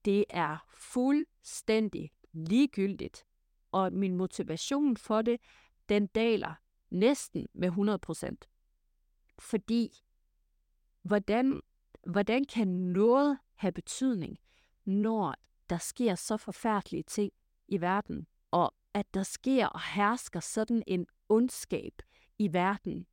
det 0.04 0.24
er 0.30 0.66
fuldstændig 0.68 2.10
ligegyldigt. 2.32 3.24
Og 3.72 3.92
min 3.92 4.16
motivation 4.16 4.96
for 4.96 5.22
det, 5.22 5.40
den 5.88 6.06
daler 6.06 6.54
næsten 6.90 7.46
med 7.54 7.68
100%. 7.68 9.34
Fordi, 9.38 9.90
hvordan, 11.02 11.60
hvordan 12.06 12.44
kan 12.44 12.68
noget 12.68 13.38
have 13.54 13.72
betydning, 13.72 14.38
når 14.84 15.34
der 15.70 15.78
sker 15.78 16.14
så 16.14 16.36
forfærdelige 16.36 17.02
ting 17.02 17.32
i 17.68 17.80
verden, 17.80 18.26
og 18.50 18.74
at 18.94 19.14
der 19.14 19.22
sker 19.22 19.66
og 19.66 19.80
hersker 19.94 20.40
sådan 20.40 20.82
en 20.86 21.06
ondskab 21.28 22.02
i 22.38 22.52
verden, 22.52 23.06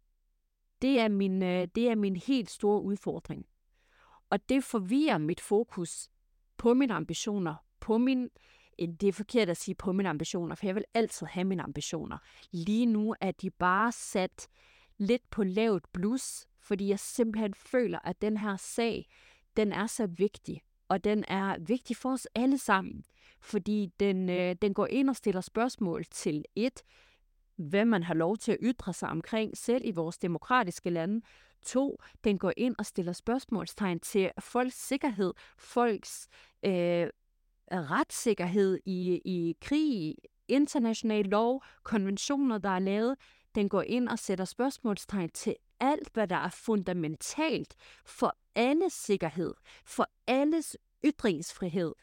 det 0.81 0.99
er 0.99 1.07
min, 1.07 1.43
øh, 1.43 1.67
det 1.75 1.89
er 1.89 1.95
min 1.95 2.15
helt 2.15 2.49
store 2.49 2.81
udfordring. 2.81 3.45
Og 4.29 4.49
det 4.49 4.63
forvirrer 4.63 5.17
mit 5.17 5.41
fokus 5.41 6.09
på 6.57 6.73
mine 6.73 6.93
ambitioner, 6.93 7.55
på 7.79 7.97
min, 7.97 8.29
øh, 8.81 8.87
det 8.87 9.09
er 9.09 9.13
forkert 9.13 9.49
at 9.49 9.57
sige 9.57 9.75
på 9.75 9.91
mine 9.91 10.09
ambitioner, 10.09 10.55
for 10.55 10.65
jeg 10.65 10.75
vil 10.75 10.85
altid 10.93 11.27
have 11.27 11.43
mine 11.43 11.63
ambitioner. 11.63 12.17
Lige 12.51 12.85
nu 12.85 13.15
er 13.21 13.31
de 13.31 13.49
bare 13.49 13.91
sat 13.91 14.47
lidt 14.97 15.29
på 15.31 15.43
lavt 15.43 15.83
blus, 15.93 16.47
fordi 16.59 16.87
jeg 16.87 16.99
simpelthen 16.99 17.53
føler, 17.53 17.99
at 18.03 18.21
den 18.21 18.37
her 18.37 18.55
sag, 18.57 19.07
den 19.57 19.71
er 19.71 19.87
så 19.87 20.07
vigtig, 20.07 20.61
og 20.89 21.03
den 21.03 21.25
er 21.27 21.57
vigtig 21.59 21.95
for 21.95 22.11
os 22.11 22.27
alle 22.35 22.57
sammen, 22.57 23.03
fordi 23.41 23.89
den, 23.99 24.29
øh, 24.29 24.55
den 24.61 24.73
går 24.73 24.87
ind 24.87 25.09
og 25.09 25.15
stiller 25.15 25.41
spørgsmål 25.41 26.05
til 26.05 26.45
et, 26.55 26.83
hvad 27.55 27.85
man 27.85 28.03
har 28.03 28.13
lov 28.13 28.37
til 28.37 28.51
at 28.51 28.57
ytre 28.61 28.93
sig 28.93 29.09
omkring, 29.09 29.57
selv 29.57 29.81
i 29.85 29.91
vores 29.91 30.17
demokratiske 30.17 30.89
lande. 30.89 31.21
To, 31.61 31.97
den 32.23 32.37
går 32.37 32.53
ind 32.57 32.75
og 32.77 32.85
stiller 32.85 33.13
spørgsmålstegn 33.13 33.99
til 33.99 34.31
folks 34.39 34.87
sikkerhed, 34.87 35.33
folks 35.57 36.27
øh, 36.65 37.07
retssikkerhed 37.71 38.79
i, 38.85 39.21
i 39.25 39.55
krig, 39.61 40.15
international 40.47 41.25
lov, 41.25 41.63
konventioner, 41.83 42.57
der 42.57 42.69
er 42.69 42.79
lavet. 42.79 43.15
Den 43.55 43.69
går 43.69 43.81
ind 43.81 44.09
og 44.09 44.19
sætter 44.19 44.45
spørgsmålstegn 44.45 45.29
til 45.29 45.55
alt, 45.79 46.09
hvad 46.13 46.27
der 46.27 46.35
er 46.35 46.49
fundamentalt 46.49 47.75
for 48.05 48.37
alles 48.55 48.93
sikkerhed, 48.93 49.53
for 49.85 50.09
alles 50.27 50.77
ytringsfrihed. 51.05 51.93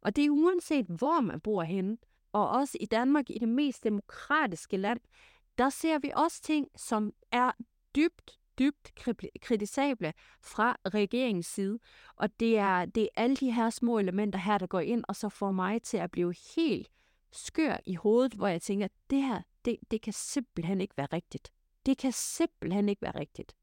Og 0.00 0.16
det 0.16 0.24
er 0.24 0.30
uanset, 0.30 0.86
hvor 0.86 1.20
man 1.20 1.40
bor 1.40 1.62
henne 1.62 1.96
og 2.32 2.48
også 2.48 2.78
i 2.80 2.86
Danmark, 2.86 3.30
i 3.30 3.38
det 3.38 3.48
mest 3.48 3.84
demokratiske 3.84 4.76
land, 4.76 5.00
der 5.58 5.70
ser 5.70 5.98
vi 5.98 6.12
også 6.14 6.42
ting, 6.42 6.68
som 6.76 7.12
er 7.32 7.52
dybt, 7.96 8.38
dybt 8.58 8.92
kritisable 9.40 10.12
fra 10.40 10.76
regeringens 10.94 11.46
side. 11.46 11.78
Og 12.16 12.40
det 12.40 12.58
er, 12.58 12.84
det 12.84 13.02
er 13.02 13.08
alle 13.16 13.36
de 13.36 13.52
her 13.52 13.70
små 13.70 13.98
elementer 13.98 14.38
her, 14.38 14.58
der 14.58 14.66
går 14.66 14.80
ind, 14.80 15.04
og 15.08 15.16
så 15.16 15.28
får 15.28 15.52
mig 15.52 15.82
til 15.82 15.96
at 15.96 16.10
blive 16.10 16.34
helt 16.56 16.90
skør 17.32 17.76
i 17.86 17.94
hovedet, 17.94 18.34
hvor 18.34 18.46
jeg 18.46 18.62
tænker, 18.62 18.88
det 19.10 19.22
her, 19.22 19.42
det, 19.64 19.76
det 19.90 20.02
kan 20.02 20.12
simpelthen 20.12 20.80
ikke 20.80 20.96
være 20.96 21.08
rigtigt. 21.12 21.52
Det 21.86 21.98
kan 21.98 22.12
simpelthen 22.12 22.88
ikke 22.88 23.02
være 23.02 23.18
rigtigt. 23.20 23.56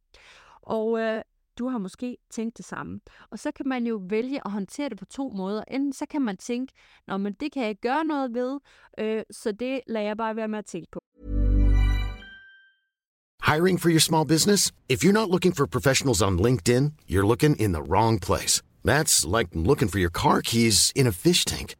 Og 0.61 0.99
øh, 0.99 1.21
du 1.59 1.67
har 1.67 1.77
måske 1.77 2.17
tænkt 2.29 2.57
det 2.57 2.65
samme. 2.65 2.99
Og 3.31 3.39
så 3.39 3.51
kan 3.51 3.67
man 3.67 3.87
jo 3.87 4.01
vælge 4.09 4.41
at 4.45 4.51
håndtere 4.51 4.89
det 4.89 4.97
på 4.99 5.05
to 5.05 5.29
måder. 5.29 5.63
Enten 5.71 5.93
så 5.93 6.05
kan 6.09 6.21
man 6.21 6.37
tænke, 6.37 6.73
Nå, 7.07 7.17
men 7.17 7.33
det 7.33 7.51
kan 7.51 7.63
jeg 7.65 7.75
gøre 7.81 8.05
noget 8.05 8.33
ved, 8.33 8.59
øh, 8.99 9.23
så 9.31 9.51
det 9.51 9.81
lader 9.87 10.05
jeg 10.05 10.17
bare 10.17 10.35
være 10.35 10.47
med 10.47 10.59
at 10.59 10.65
tænke 10.65 10.87
på. 10.91 10.99
Hiring 13.45 13.79
for 13.81 13.89
your 13.89 13.99
small 13.99 14.27
business? 14.27 14.71
If 14.89 15.03
you're 15.03 15.19
not 15.21 15.29
looking 15.29 15.55
for 15.55 15.65
professionals 15.65 16.21
on 16.21 16.39
LinkedIn, 16.39 16.93
you're 17.09 17.27
looking 17.27 17.61
in 17.61 17.73
the 17.73 17.81
wrong 17.81 18.21
place. 18.21 18.61
That's 18.85 19.37
like 19.37 19.49
looking 19.53 19.89
for 19.91 19.99
your 19.99 20.11
car 20.11 20.41
keys 20.41 20.91
in 20.95 21.07
a 21.07 21.11
fish 21.11 21.45
tank. 21.45 21.75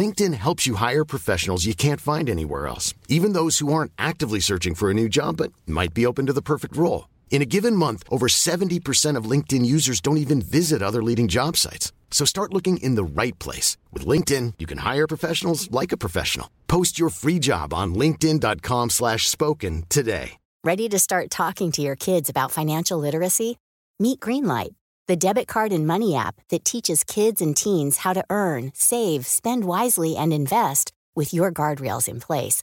LinkedIn 0.00 0.34
helps 0.34 0.66
you 0.66 0.76
hire 0.76 1.04
professionals 1.04 1.66
you 1.66 1.74
can't 1.74 2.00
find 2.00 2.28
anywhere 2.28 2.66
else, 2.66 2.94
even 3.08 3.32
those 3.32 3.58
who 3.58 3.72
aren't 3.72 3.92
actively 3.96 4.40
searching 4.40 4.74
for 4.74 4.90
a 4.90 4.94
new 4.94 5.08
job 5.08 5.36
but 5.36 5.52
might 5.66 5.94
be 5.94 6.06
open 6.06 6.26
to 6.26 6.32
the 6.32 6.42
perfect 6.42 6.76
role. 6.76 7.09
In 7.30 7.42
a 7.42 7.46
given 7.46 7.76
month, 7.76 8.02
over 8.10 8.26
70% 8.26 9.16
of 9.16 9.30
LinkedIn 9.30 9.64
users 9.64 10.00
don't 10.00 10.18
even 10.18 10.42
visit 10.42 10.82
other 10.82 11.02
leading 11.02 11.28
job 11.28 11.56
sites. 11.56 11.92
So 12.10 12.26
start 12.26 12.52
looking 12.52 12.76
in 12.78 12.96
the 12.96 13.04
right 13.04 13.38
place. 13.38 13.78
With 13.92 14.04
LinkedIn, 14.04 14.54
you 14.58 14.66
can 14.66 14.78
hire 14.78 15.06
professionals 15.06 15.70
like 15.70 15.92
a 15.92 15.96
professional. 15.96 16.50
Post 16.66 16.98
your 16.98 17.08
free 17.08 17.38
job 17.38 17.72
on 17.72 17.94
linkedin.com 17.94 18.90
slash 18.90 19.28
spoken 19.28 19.84
today. 19.88 20.32
Ready 20.62 20.90
to 20.90 20.98
start 20.98 21.30
talking 21.30 21.72
to 21.72 21.80
your 21.80 21.96
kids 21.96 22.28
about 22.28 22.50
financial 22.50 22.98
literacy? 22.98 23.56
Meet 23.98 24.20
Greenlight, 24.20 24.74
the 25.08 25.16
debit 25.16 25.46
card 25.48 25.72
and 25.72 25.86
money 25.86 26.14
app 26.14 26.34
that 26.50 26.66
teaches 26.66 27.02
kids 27.02 27.40
and 27.40 27.56
teens 27.56 27.98
how 27.98 28.12
to 28.12 28.24
earn, 28.28 28.72
save, 28.74 29.24
spend 29.24 29.64
wisely, 29.64 30.16
and 30.16 30.34
invest 30.34 30.92
with 31.14 31.32
your 31.32 31.50
guardrails 31.50 32.08
in 32.08 32.20
place. 32.20 32.62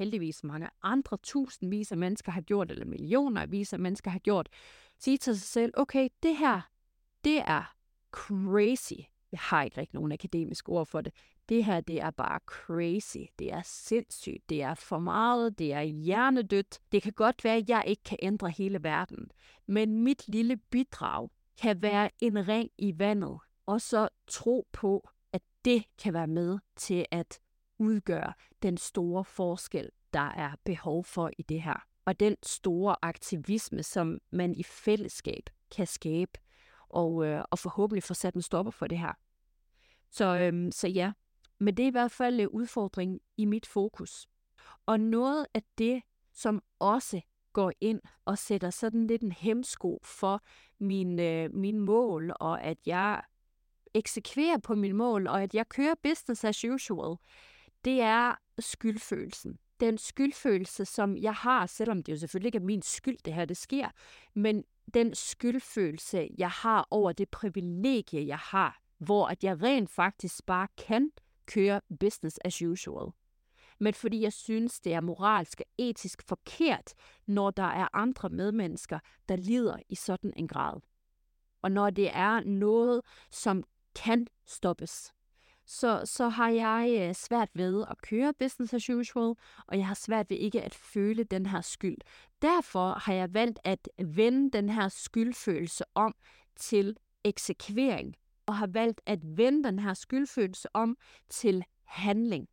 heldigvis 0.00 0.44
mange 0.44 0.68
andre 0.82 1.16
tusindvis 1.22 1.92
af 1.92 1.98
mennesker 1.98 2.32
har 2.32 2.40
gjort, 2.40 2.70
eller 2.70 2.84
millioner 2.84 3.40
af 3.72 3.78
mennesker 3.78 4.10
har 4.10 4.18
gjort, 4.18 4.48
sige 4.98 5.18
til 5.18 5.38
sig 5.38 5.48
selv, 5.48 5.72
okay, 5.76 6.08
det 6.22 6.36
her, 6.36 6.60
det 7.24 7.38
er 7.38 7.74
crazy. 8.12 9.00
Jeg 9.32 9.40
har 9.40 9.62
ikke 9.62 9.80
rigtig 9.80 9.94
nogen 9.94 10.12
akademisk 10.12 10.68
ord 10.68 10.86
for 10.86 11.00
det. 11.00 11.14
Det 11.48 11.64
her, 11.64 11.80
det 11.80 12.00
er 12.00 12.10
bare 12.10 12.40
crazy. 12.46 13.16
Det 13.38 13.52
er 13.52 13.62
sindssygt. 13.64 14.48
Det 14.48 14.62
er 14.62 14.74
for 14.74 14.98
meget. 14.98 15.58
Det 15.58 15.72
er 15.72 15.82
hjernedødt. 15.82 16.78
Det 16.92 17.02
kan 17.02 17.12
godt 17.12 17.44
være, 17.44 17.56
at 17.56 17.68
jeg 17.68 17.84
ikke 17.86 18.02
kan 18.02 18.18
ændre 18.22 18.50
hele 18.50 18.82
verden. 18.82 19.30
Men 19.66 20.02
mit 20.02 20.28
lille 20.28 20.56
bidrag 20.56 21.28
kan 21.60 21.82
være 21.82 22.10
en 22.18 22.48
ring 22.48 22.70
i 22.78 22.98
vandet. 22.98 23.38
Og 23.66 23.80
så 23.80 24.08
tro 24.26 24.66
på, 24.72 25.08
at 25.32 25.42
det 25.64 25.84
kan 25.98 26.14
være 26.14 26.26
med 26.26 26.58
til 26.76 27.06
at 27.10 27.40
udgøre 27.80 28.32
den 28.62 28.76
store 28.76 29.24
forskel, 29.24 29.90
der 30.12 30.30
er 30.30 30.54
behov 30.64 31.04
for 31.04 31.30
i 31.38 31.42
det 31.42 31.62
her. 31.62 31.86
Og 32.04 32.20
den 32.20 32.36
store 32.42 32.96
aktivisme, 33.02 33.82
som 33.82 34.18
man 34.30 34.54
i 34.54 34.62
fællesskab 34.62 35.50
kan 35.76 35.86
skabe 35.86 36.32
og, 36.88 37.26
øh, 37.26 37.44
og 37.50 37.58
forhåbentlig 37.58 38.02
få 38.02 38.14
sat 38.14 38.34
en 38.34 38.42
stopper 38.42 38.72
for 38.72 38.86
det 38.86 38.98
her. 38.98 39.12
Så, 40.10 40.38
øhm, 40.38 40.72
så 40.72 40.88
ja, 40.88 41.12
Men 41.58 41.76
det 41.76 41.82
er 41.82 41.86
i 41.86 41.90
hvert 41.90 42.10
fald 42.10 42.40
en 42.40 42.48
udfordring 42.48 43.20
i 43.36 43.44
mit 43.44 43.66
fokus. 43.66 44.26
Og 44.86 45.00
noget 45.00 45.46
af 45.54 45.62
det, 45.78 46.02
som 46.32 46.62
også 46.78 47.20
går 47.52 47.72
ind 47.80 48.00
og 48.24 48.38
sætter 48.38 48.70
sådan 48.70 49.06
lidt 49.06 49.22
en 49.22 49.32
hemsko 49.32 50.00
for 50.04 50.42
min, 50.78 51.18
øh, 51.20 51.54
min 51.54 51.78
mål, 51.78 52.32
og 52.40 52.62
at 52.62 52.78
jeg 52.86 53.22
eksekverer 53.94 54.58
på 54.58 54.74
min 54.74 54.96
mål, 54.96 55.26
og 55.26 55.42
at 55.42 55.54
jeg 55.54 55.68
kører 55.68 55.94
business 56.02 56.44
as 56.44 56.64
usual, 56.64 57.16
det 57.84 58.00
er 58.00 58.34
skyldfølelsen. 58.58 59.58
Den 59.80 59.98
skyldfølelse, 59.98 60.84
som 60.84 61.16
jeg 61.16 61.34
har, 61.34 61.66
selvom 61.66 62.02
det 62.02 62.12
jo 62.12 62.18
selvfølgelig 62.18 62.48
ikke 62.48 62.58
er 62.58 62.62
min 62.62 62.82
skyld, 62.82 63.18
det 63.24 63.34
her 63.34 63.44
det 63.44 63.56
sker, 63.56 63.88
men 64.34 64.64
den 64.94 65.14
skyldfølelse, 65.14 66.28
jeg 66.38 66.50
har 66.50 66.86
over 66.90 67.12
det 67.12 67.28
privilegie, 67.28 68.26
jeg 68.26 68.38
har, 68.38 68.80
hvor 68.98 69.26
at 69.26 69.44
jeg 69.44 69.62
rent 69.62 69.90
faktisk 69.90 70.46
bare 70.46 70.68
kan 70.76 71.10
køre 71.46 71.80
business 72.00 72.38
as 72.44 72.62
usual. 72.62 73.12
Men 73.78 73.94
fordi 73.94 74.20
jeg 74.20 74.32
synes, 74.32 74.80
det 74.80 74.94
er 74.94 75.00
moralsk 75.00 75.60
og 75.60 75.66
etisk 75.78 76.22
forkert, 76.28 76.94
når 77.26 77.50
der 77.50 77.62
er 77.62 77.88
andre 77.92 78.28
medmennesker, 78.28 78.98
der 79.28 79.36
lider 79.36 79.76
i 79.88 79.94
sådan 79.94 80.32
en 80.36 80.48
grad. 80.48 80.80
Og 81.62 81.72
når 81.72 81.90
det 81.90 82.16
er 82.16 82.40
noget, 82.40 83.00
som 83.30 83.64
kan 83.94 84.26
stoppes, 84.46 85.12
så, 85.70 86.02
så 86.04 86.28
har 86.28 86.50
jeg 86.50 87.08
øh, 87.08 87.14
svært 87.14 87.48
ved 87.54 87.84
at 87.90 88.02
køre 88.02 88.34
business 88.38 88.74
as 88.74 88.90
usual, 88.90 89.34
og 89.66 89.78
jeg 89.78 89.86
har 89.86 89.94
svært 89.94 90.30
ved 90.30 90.36
ikke 90.36 90.62
at 90.62 90.74
føle 90.74 91.24
den 91.24 91.46
her 91.46 91.60
skyld. 91.60 91.96
Derfor 92.42 92.92
har 92.92 93.12
jeg 93.12 93.34
valgt 93.34 93.58
at 93.64 93.88
vende 93.98 94.50
den 94.50 94.68
her 94.68 94.88
skyldfølelse 94.88 95.84
om 95.94 96.14
til 96.56 96.96
eksekvering, 97.24 98.16
og 98.46 98.56
har 98.56 98.66
valgt 98.66 99.00
at 99.06 99.18
vende 99.22 99.64
den 99.64 99.78
her 99.78 99.94
skyldfølelse 99.94 100.68
om 100.74 100.96
til 101.28 101.64
handling. 101.84 102.48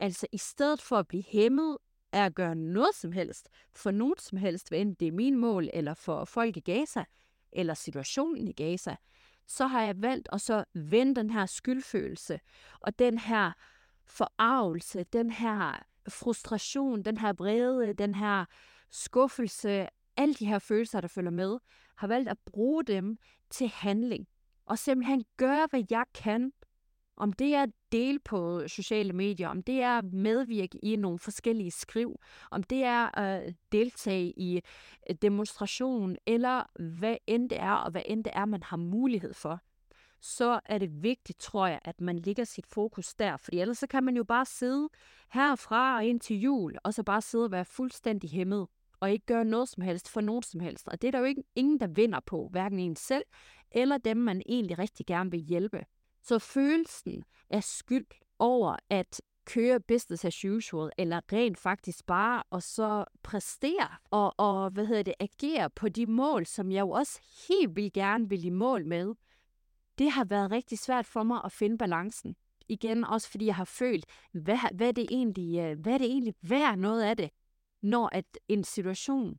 Altså 0.00 0.26
i 0.32 0.38
stedet 0.38 0.82
for 0.82 0.96
at 0.96 1.08
blive 1.08 1.24
hæmmet 1.28 1.78
af 2.12 2.24
at 2.24 2.34
gøre 2.34 2.54
noget 2.54 2.94
som 2.94 3.12
helst, 3.12 3.48
for 3.74 3.90
nogen 3.90 4.18
som 4.18 4.38
helst, 4.38 4.68
hvad 4.68 4.78
enten 4.78 4.96
det 5.00 5.08
er 5.08 5.12
min 5.12 5.38
mål, 5.38 5.68
eller 5.72 5.94
for 5.94 6.24
folk 6.24 6.56
i 6.56 6.60
Gaza, 6.60 7.04
eller 7.52 7.74
situationen 7.74 8.48
i 8.48 8.52
Gaza, 8.52 8.96
så 9.46 9.66
har 9.66 9.82
jeg 9.82 10.02
valgt 10.02 10.28
at 10.32 10.40
så 10.40 10.64
vende 10.74 11.14
den 11.14 11.30
her 11.30 11.46
skyldfølelse, 11.46 12.40
og 12.80 12.98
den 12.98 13.18
her 13.18 13.52
forarvelse, 14.06 15.04
den 15.12 15.30
her 15.30 15.82
frustration, 16.08 17.02
den 17.02 17.18
her 17.18 17.32
vrede, 17.32 17.92
den 17.92 18.14
her 18.14 18.44
skuffelse, 18.90 19.88
alle 20.16 20.34
de 20.34 20.46
her 20.46 20.58
følelser, 20.58 21.00
der 21.00 21.08
følger 21.08 21.30
med, 21.30 21.58
har 21.96 22.06
valgt 22.06 22.28
at 22.28 22.38
bruge 22.46 22.84
dem 22.84 23.18
til 23.50 23.68
handling. 23.68 24.26
Og 24.66 24.78
simpelthen 24.78 25.24
gøre, 25.36 25.66
hvad 25.70 25.84
jeg 25.90 26.04
kan 26.14 26.52
om 27.16 27.32
det 27.32 27.54
er 27.54 27.62
at 27.62 27.70
dele 27.92 28.18
på 28.18 28.68
sociale 28.68 29.12
medier, 29.12 29.48
om 29.48 29.62
det 29.62 29.82
er 29.82 29.98
at 29.98 30.04
medvirke 30.12 30.78
i 30.82 30.96
nogle 30.96 31.18
forskellige 31.18 31.70
skriv, 31.70 32.20
om 32.50 32.62
det 32.62 32.84
er 32.84 33.18
at 33.18 33.54
deltage 33.72 34.32
i 34.36 34.60
øh, 35.10 35.16
demonstration, 35.22 36.16
eller 36.26 36.62
hvad 36.98 37.16
end 37.26 37.50
det 37.50 37.60
er, 37.60 37.72
og 37.72 37.90
hvad 37.90 38.02
end 38.06 38.24
det 38.24 38.32
er, 38.36 38.44
man 38.44 38.62
har 38.62 38.76
mulighed 38.76 39.34
for, 39.34 39.60
så 40.20 40.60
er 40.64 40.78
det 40.78 41.02
vigtigt, 41.02 41.38
tror 41.38 41.66
jeg, 41.66 41.80
at 41.84 42.00
man 42.00 42.18
ligger 42.18 42.44
sit 42.44 42.66
fokus 42.66 43.14
der. 43.14 43.36
Fordi 43.36 43.60
ellers 43.60 43.78
så 43.78 43.86
kan 43.86 44.04
man 44.04 44.16
jo 44.16 44.24
bare 44.24 44.44
sidde 44.44 44.88
herfra 45.32 45.96
og 45.96 46.04
ind 46.04 46.20
til 46.20 46.40
jul, 46.40 46.76
og 46.84 46.94
så 46.94 47.02
bare 47.02 47.22
sidde 47.22 47.44
og 47.44 47.50
være 47.50 47.64
fuldstændig 47.64 48.30
hæmmet, 48.30 48.66
og 49.00 49.12
ikke 49.12 49.26
gøre 49.26 49.44
noget 49.44 49.68
som 49.68 49.82
helst 49.82 50.08
for 50.08 50.20
nogen 50.20 50.42
som 50.42 50.60
helst. 50.60 50.88
Og 50.88 51.02
det 51.02 51.08
er 51.08 51.12
der 51.12 51.18
jo 51.18 51.24
ikke 51.24 51.44
ingen, 51.54 51.80
der 51.80 51.86
vinder 51.86 52.20
på, 52.26 52.48
hverken 52.52 52.78
en 52.78 52.96
selv, 52.96 53.24
eller 53.70 53.98
dem, 53.98 54.16
man 54.16 54.42
egentlig 54.46 54.78
rigtig 54.78 55.06
gerne 55.06 55.30
vil 55.30 55.40
hjælpe. 55.40 55.84
Så 56.28 56.38
følelsen 56.38 57.24
af 57.50 57.64
skyld 57.64 58.06
over 58.38 58.76
at 58.90 59.20
køre 59.44 59.80
business 59.80 60.24
as 60.24 60.44
usual, 60.44 60.90
eller 60.98 61.20
rent 61.32 61.58
faktisk 61.58 62.06
bare 62.06 62.42
og 62.50 62.62
så 62.62 63.04
præstere 63.22 63.88
og, 64.10 64.34
og 64.38 64.70
hvad 64.70 64.86
hedder 64.86 65.02
det, 65.02 65.14
agere 65.20 65.70
på 65.70 65.88
de 65.88 66.06
mål, 66.06 66.46
som 66.46 66.72
jeg 66.72 66.80
jo 66.80 66.90
også 66.90 67.20
helt 67.48 67.76
vildt 67.76 67.92
gerne 67.92 68.28
vil 68.28 68.44
i 68.44 68.50
mål 68.50 68.86
med, 68.86 69.14
det 69.98 70.10
har 70.10 70.24
været 70.24 70.50
rigtig 70.50 70.78
svært 70.78 71.06
for 71.06 71.22
mig 71.22 71.40
at 71.44 71.52
finde 71.52 71.78
balancen. 71.78 72.36
Igen 72.68 73.04
også 73.04 73.30
fordi 73.30 73.46
jeg 73.46 73.54
har 73.54 73.64
følt, 73.64 74.06
hvad, 74.32 74.58
hvad, 74.74 74.88
er 74.88 74.92
det 74.92 75.06
egentlig, 75.10 75.58
øh, 75.58 75.78
hvad 75.78 75.92
er 75.92 75.98
det 75.98 76.06
egentlig 76.06 76.34
værd 76.42 76.78
noget 76.78 77.02
af 77.02 77.16
det, 77.16 77.30
når 77.82 78.08
at 78.12 78.38
en 78.48 78.64
situation 78.64 79.38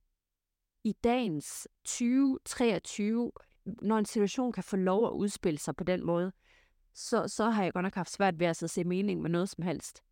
i 0.83 0.93
dagens 1.03 1.67
2023, 1.85 3.31
når 3.81 3.97
en 3.97 4.05
situation 4.05 4.51
kan 4.51 4.63
få 4.63 4.75
lov 4.75 5.05
at 5.05 5.11
udspille 5.11 5.59
sig 5.59 5.75
på 5.75 5.83
den 5.83 6.05
måde, 6.05 6.31
så, 6.97 7.27
så 7.27 7.49
har 7.49 7.63
jeg 7.63 7.73
godt 7.73 7.83
nok 7.83 7.95
haft 7.95 8.11
svært 8.11 8.39
ved 8.39 8.45
at 8.45 8.49
altså, 8.49 8.67
se 8.67 8.83
mening 8.83 9.21
med 9.21 9.29
noget 9.29 9.49
som 9.49 9.63
helst. 9.63 10.03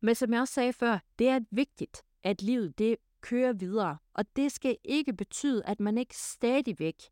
Men 0.00 0.14
som 0.14 0.32
jeg 0.32 0.40
også 0.40 0.54
sagde 0.54 0.72
før, 0.72 0.98
det 1.18 1.28
er 1.28 1.40
vigtigt, 1.50 2.02
at 2.22 2.42
livet 2.42 2.78
det 2.78 2.96
kører 3.20 3.52
videre. 3.52 3.98
Og 4.14 4.36
det 4.36 4.52
skal 4.52 4.76
ikke 4.84 5.12
betyde, 5.12 5.64
at 5.66 5.80
man 5.80 5.98
ikke 5.98 6.16
stadigvæk 6.16 7.02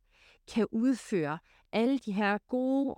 kan 0.48 0.66
udføre 0.70 1.38
alle 1.72 1.98
de 1.98 2.12
her 2.12 2.38
gode 2.38 2.94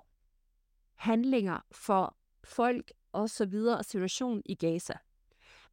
handlinger 0.94 1.58
for 1.72 2.16
folk 2.44 2.92
og 3.12 3.30
så 3.30 3.46
videre 3.46 3.78
og 3.78 3.84
situationen 3.84 4.42
i 4.46 4.54
Gaza. 4.54 4.94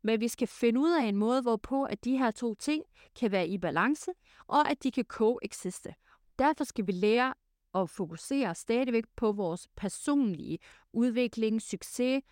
Men 0.01 0.19
vi 0.21 0.27
skal 0.27 0.47
finde 0.47 0.79
ud 0.79 0.91
af 0.91 1.03
en 1.03 1.15
måde, 1.15 1.41
hvorpå 1.41 1.83
at 1.83 2.03
de 2.03 2.17
her 2.17 2.31
to 2.31 2.55
ting 2.55 2.83
kan 3.15 3.31
være 3.31 3.47
i 3.47 3.57
balance, 3.57 4.11
og 4.47 4.69
at 4.69 4.83
de 4.83 4.91
kan 4.91 5.05
coexiste. 5.05 5.95
Derfor 6.39 6.63
skal 6.63 6.87
vi 6.87 6.91
lære 6.91 7.33
og 7.73 7.89
fokuserer 7.89 8.53
stadigvæk 8.53 9.03
på 9.15 9.31
vores 9.31 9.67
personlige 9.75 10.59
udvikling, 10.93 11.61
succes, 11.61 12.23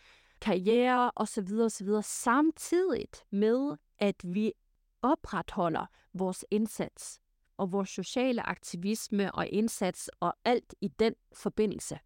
karriere 0.41 1.11
osv. 1.15 1.59
osv. 1.59 1.89
samtidig 2.01 3.07
med, 3.31 3.77
at 3.99 4.15
vi 4.23 4.53
opretholder 5.01 5.85
vores 6.13 6.45
indsats 6.51 7.19
og 7.57 7.71
vores 7.71 7.89
sociale 7.89 8.41
aktivisme 8.49 9.35
og 9.35 9.47
indsats 9.47 10.09
og 10.19 10.33
alt 10.45 10.75
i 10.81 10.87
den 10.87 11.15
forbindelse. 11.33 11.99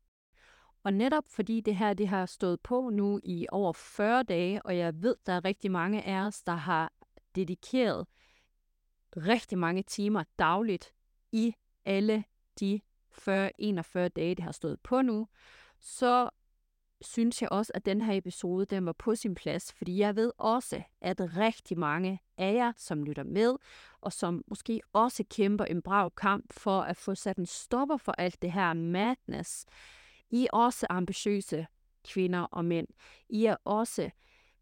Og 0.83 0.93
netop 0.93 1.23
fordi 1.27 1.61
det 1.61 1.75
her 1.75 1.93
det 1.93 2.07
har 2.07 2.25
stået 2.25 2.61
på 2.61 2.89
nu 2.89 3.19
i 3.23 3.47
over 3.51 3.73
40 3.73 4.23
dage, 4.23 4.61
og 4.61 4.77
jeg 4.77 5.01
ved, 5.01 5.15
der 5.25 5.33
er 5.33 5.45
rigtig 5.45 5.71
mange 5.71 6.03
af 6.03 6.25
os, 6.25 6.43
der 6.43 6.55
har 6.55 6.91
dedikeret 7.35 8.07
rigtig 9.17 9.57
mange 9.57 9.83
timer 9.83 10.23
dagligt 10.39 10.93
i 11.31 11.53
alle 11.85 12.23
de 12.59 12.81
40-41 13.17 14.08
dage, 14.08 14.36
det 14.36 14.39
har 14.39 14.52
stået 14.52 14.80
på 14.80 15.02
nu, 15.02 15.28
så 15.80 16.30
synes 17.02 17.41
jeg 17.41 17.52
også, 17.52 17.71
at 17.76 17.86
den 17.86 18.02
her 18.02 18.13
episode 18.13 18.65
den 18.65 18.86
var 18.86 18.91
på 18.91 19.15
sin 19.15 19.36
plads, 19.36 19.74
fordi 19.74 19.97
jeg 19.97 20.15
ved 20.15 20.32
også, 20.38 20.82
at 21.02 21.21
rigtig 21.38 21.80
mange 21.80 22.19
af 22.38 22.54
jer, 22.54 22.74
som 22.78 23.04
lytter 23.04 23.24
med, 23.24 23.56
og 24.02 24.13
som 24.13 24.43
måske 24.47 24.82
også 24.93 25.24
kæmper 25.30 25.65
en 25.65 25.82
brav 25.82 26.12
kamp 26.12 26.54
for 26.54 26.82
at 26.82 26.97
få 26.97 27.15
sat 27.15 27.38
en 27.38 27.45
stopper 27.45 27.97
for 27.97 28.12
alt 28.12 28.41
det 28.41 28.52
her 28.52 28.74
madness, 28.74 29.65
I 30.30 30.43
er 30.43 30.50
også 30.54 30.88
ambitiøse 30.89 31.67
kvinder 32.08 32.41
og 32.41 32.65
mænd. 32.65 32.88
I 33.30 33.45
er 33.45 33.56
også 33.63 34.10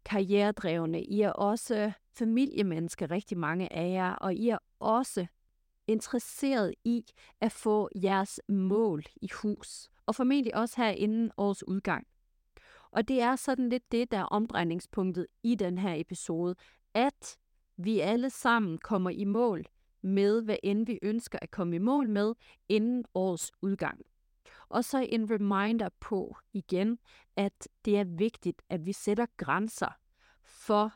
karrieredrevne. 0.04 1.02
I 1.04 1.20
er 1.20 1.32
også 1.32 1.92
familiemennesker, 2.12 3.10
rigtig 3.10 3.38
mange 3.38 3.72
af 3.72 3.92
jer, 3.92 4.12
og 4.12 4.34
I 4.34 4.48
er 4.48 4.58
også 4.80 5.26
interesseret 5.86 6.74
i 6.84 7.04
at 7.40 7.52
få 7.52 7.88
jeres 7.94 8.40
mål 8.48 9.04
i 9.22 9.28
hus, 9.42 9.88
og 10.06 10.14
formentlig 10.14 10.54
også 10.54 10.74
her 10.76 10.90
inden 10.90 11.30
årets 11.36 11.68
udgang. 11.68 12.06
Og 12.90 13.08
det 13.08 13.20
er 13.20 13.36
sådan 13.36 13.68
lidt 13.68 13.92
det, 13.92 14.10
der 14.10 14.18
er 14.18 14.24
omdrejningspunktet 14.24 15.26
i 15.42 15.54
den 15.54 15.78
her 15.78 15.94
episode, 15.94 16.54
at 16.94 17.38
vi 17.76 18.00
alle 18.00 18.30
sammen 18.30 18.78
kommer 18.78 19.10
i 19.10 19.24
mål 19.24 19.64
med, 20.02 20.42
hvad 20.42 20.56
end 20.62 20.86
vi 20.86 20.98
ønsker 21.02 21.38
at 21.42 21.50
komme 21.50 21.76
i 21.76 21.78
mål 21.78 22.08
med 22.08 22.34
inden 22.68 23.04
årets 23.14 23.52
udgang. 23.62 24.00
Og 24.68 24.84
så 24.84 25.06
en 25.08 25.30
reminder 25.30 25.88
på 26.00 26.36
igen, 26.52 26.98
at 27.36 27.68
det 27.84 27.98
er 27.98 28.04
vigtigt, 28.04 28.62
at 28.68 28.86
vi 28.86 28.92
sætter 28.92 29.26
grænser 29.36 29.98
for 30.42 30.92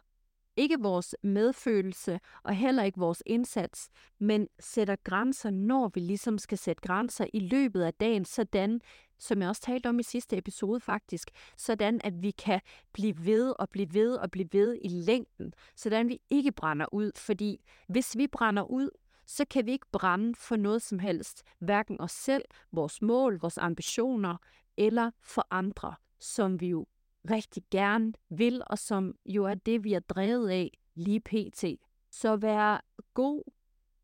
ikke 0.56 0.76
vores 0.80 1.14
medfølelse 1.22 2.20
og 2.42 2.54
heller 2.54 2.82
ikke 2.82 2.98
vores 2.98 3.22
indsats, 3.26 3.88
men 4.18 4.48
sætter 4.60 4.96
grænser, 5.04 5.50
når 5.50 5.90
vi 5.94 6.00
ligesom 6.00 6.38
skal 6.38 6.58
sætte 6.58 6.82
grænser 6.82 7.26
i 7.32 7.40
løbet 7.40 7.82
af 7.82 7.94
dagen, 7.94 8.24
sådan, 8.24 8.80
som 9.18 9.40
jeg 9.40 9.48
også 9.48 9.62
talte 9.62 9.88
om 9.88 9.98
i 9.98 10.02
sidste 10.02 10.36
episode 10.36 10.80
faktisk, 10.80 11.30
sådan 11.56 12.00
at 12.04 12.22
vi 12.22 12.30
kan 12.30 12.60
blive 12.92 13.26
ved 13.26 13.54
og 13.58 13.70
blive 13.70 13.94
ved 13.94 14.14
og 14.14 14.30
blive 14.30 14.48
ved 14.52 14.78
i 14.82 14.88
længden, 14.88 15.52
sådan 15.76 16.08
vi 16.08 16.18
ikke 16.30 16.52
brænder 16.52 16.86
ud, 16.94 17.10
fordi 17.16 17.64
hvis 17.88 18.16
vi 18.16 18.26
brænder 18.26 18.62
ud, 18.62 18.90
så 19.26 19.44
kan 19.50 19.66
vi 19.66 19.72
ikke 19.72 19.86
brænde 19.92 20.34
for 20.34 20.56
noget 20.56 20.82
som 20.82 20.98
helst, 20.98 21.42
hverken 21.58 22.00
os 22.00 22.12
selv, 22.12 22.44
vores 22.72 23.02
mål, 23.02 23.38
vores 23.38 23.58
ambitioner 23.58 24.36
eller 24.76 25.10
for 25.22 25.46
andre, 25.50 25.94
som 26.20 26.60
vi 26.60 26.68
jo 26.68 26.86
rigtig 27.30 27.62
gerne 27.70 28.12
vil, 28.30 28.62
og 28.66 28.78
som 28.78 29.14
jo 29.26 29.44
er 29.44 29.54
det, 29.54 29.84
vi 29.84 29.92
er 29.92 30.00
drevet 30.00 30.50
af 30.50 30.70
lige 30.94 31.20
pt. 31.20 31.64
Så 32.10 32.36
vær 32.36 32.84
god 33.14 33.42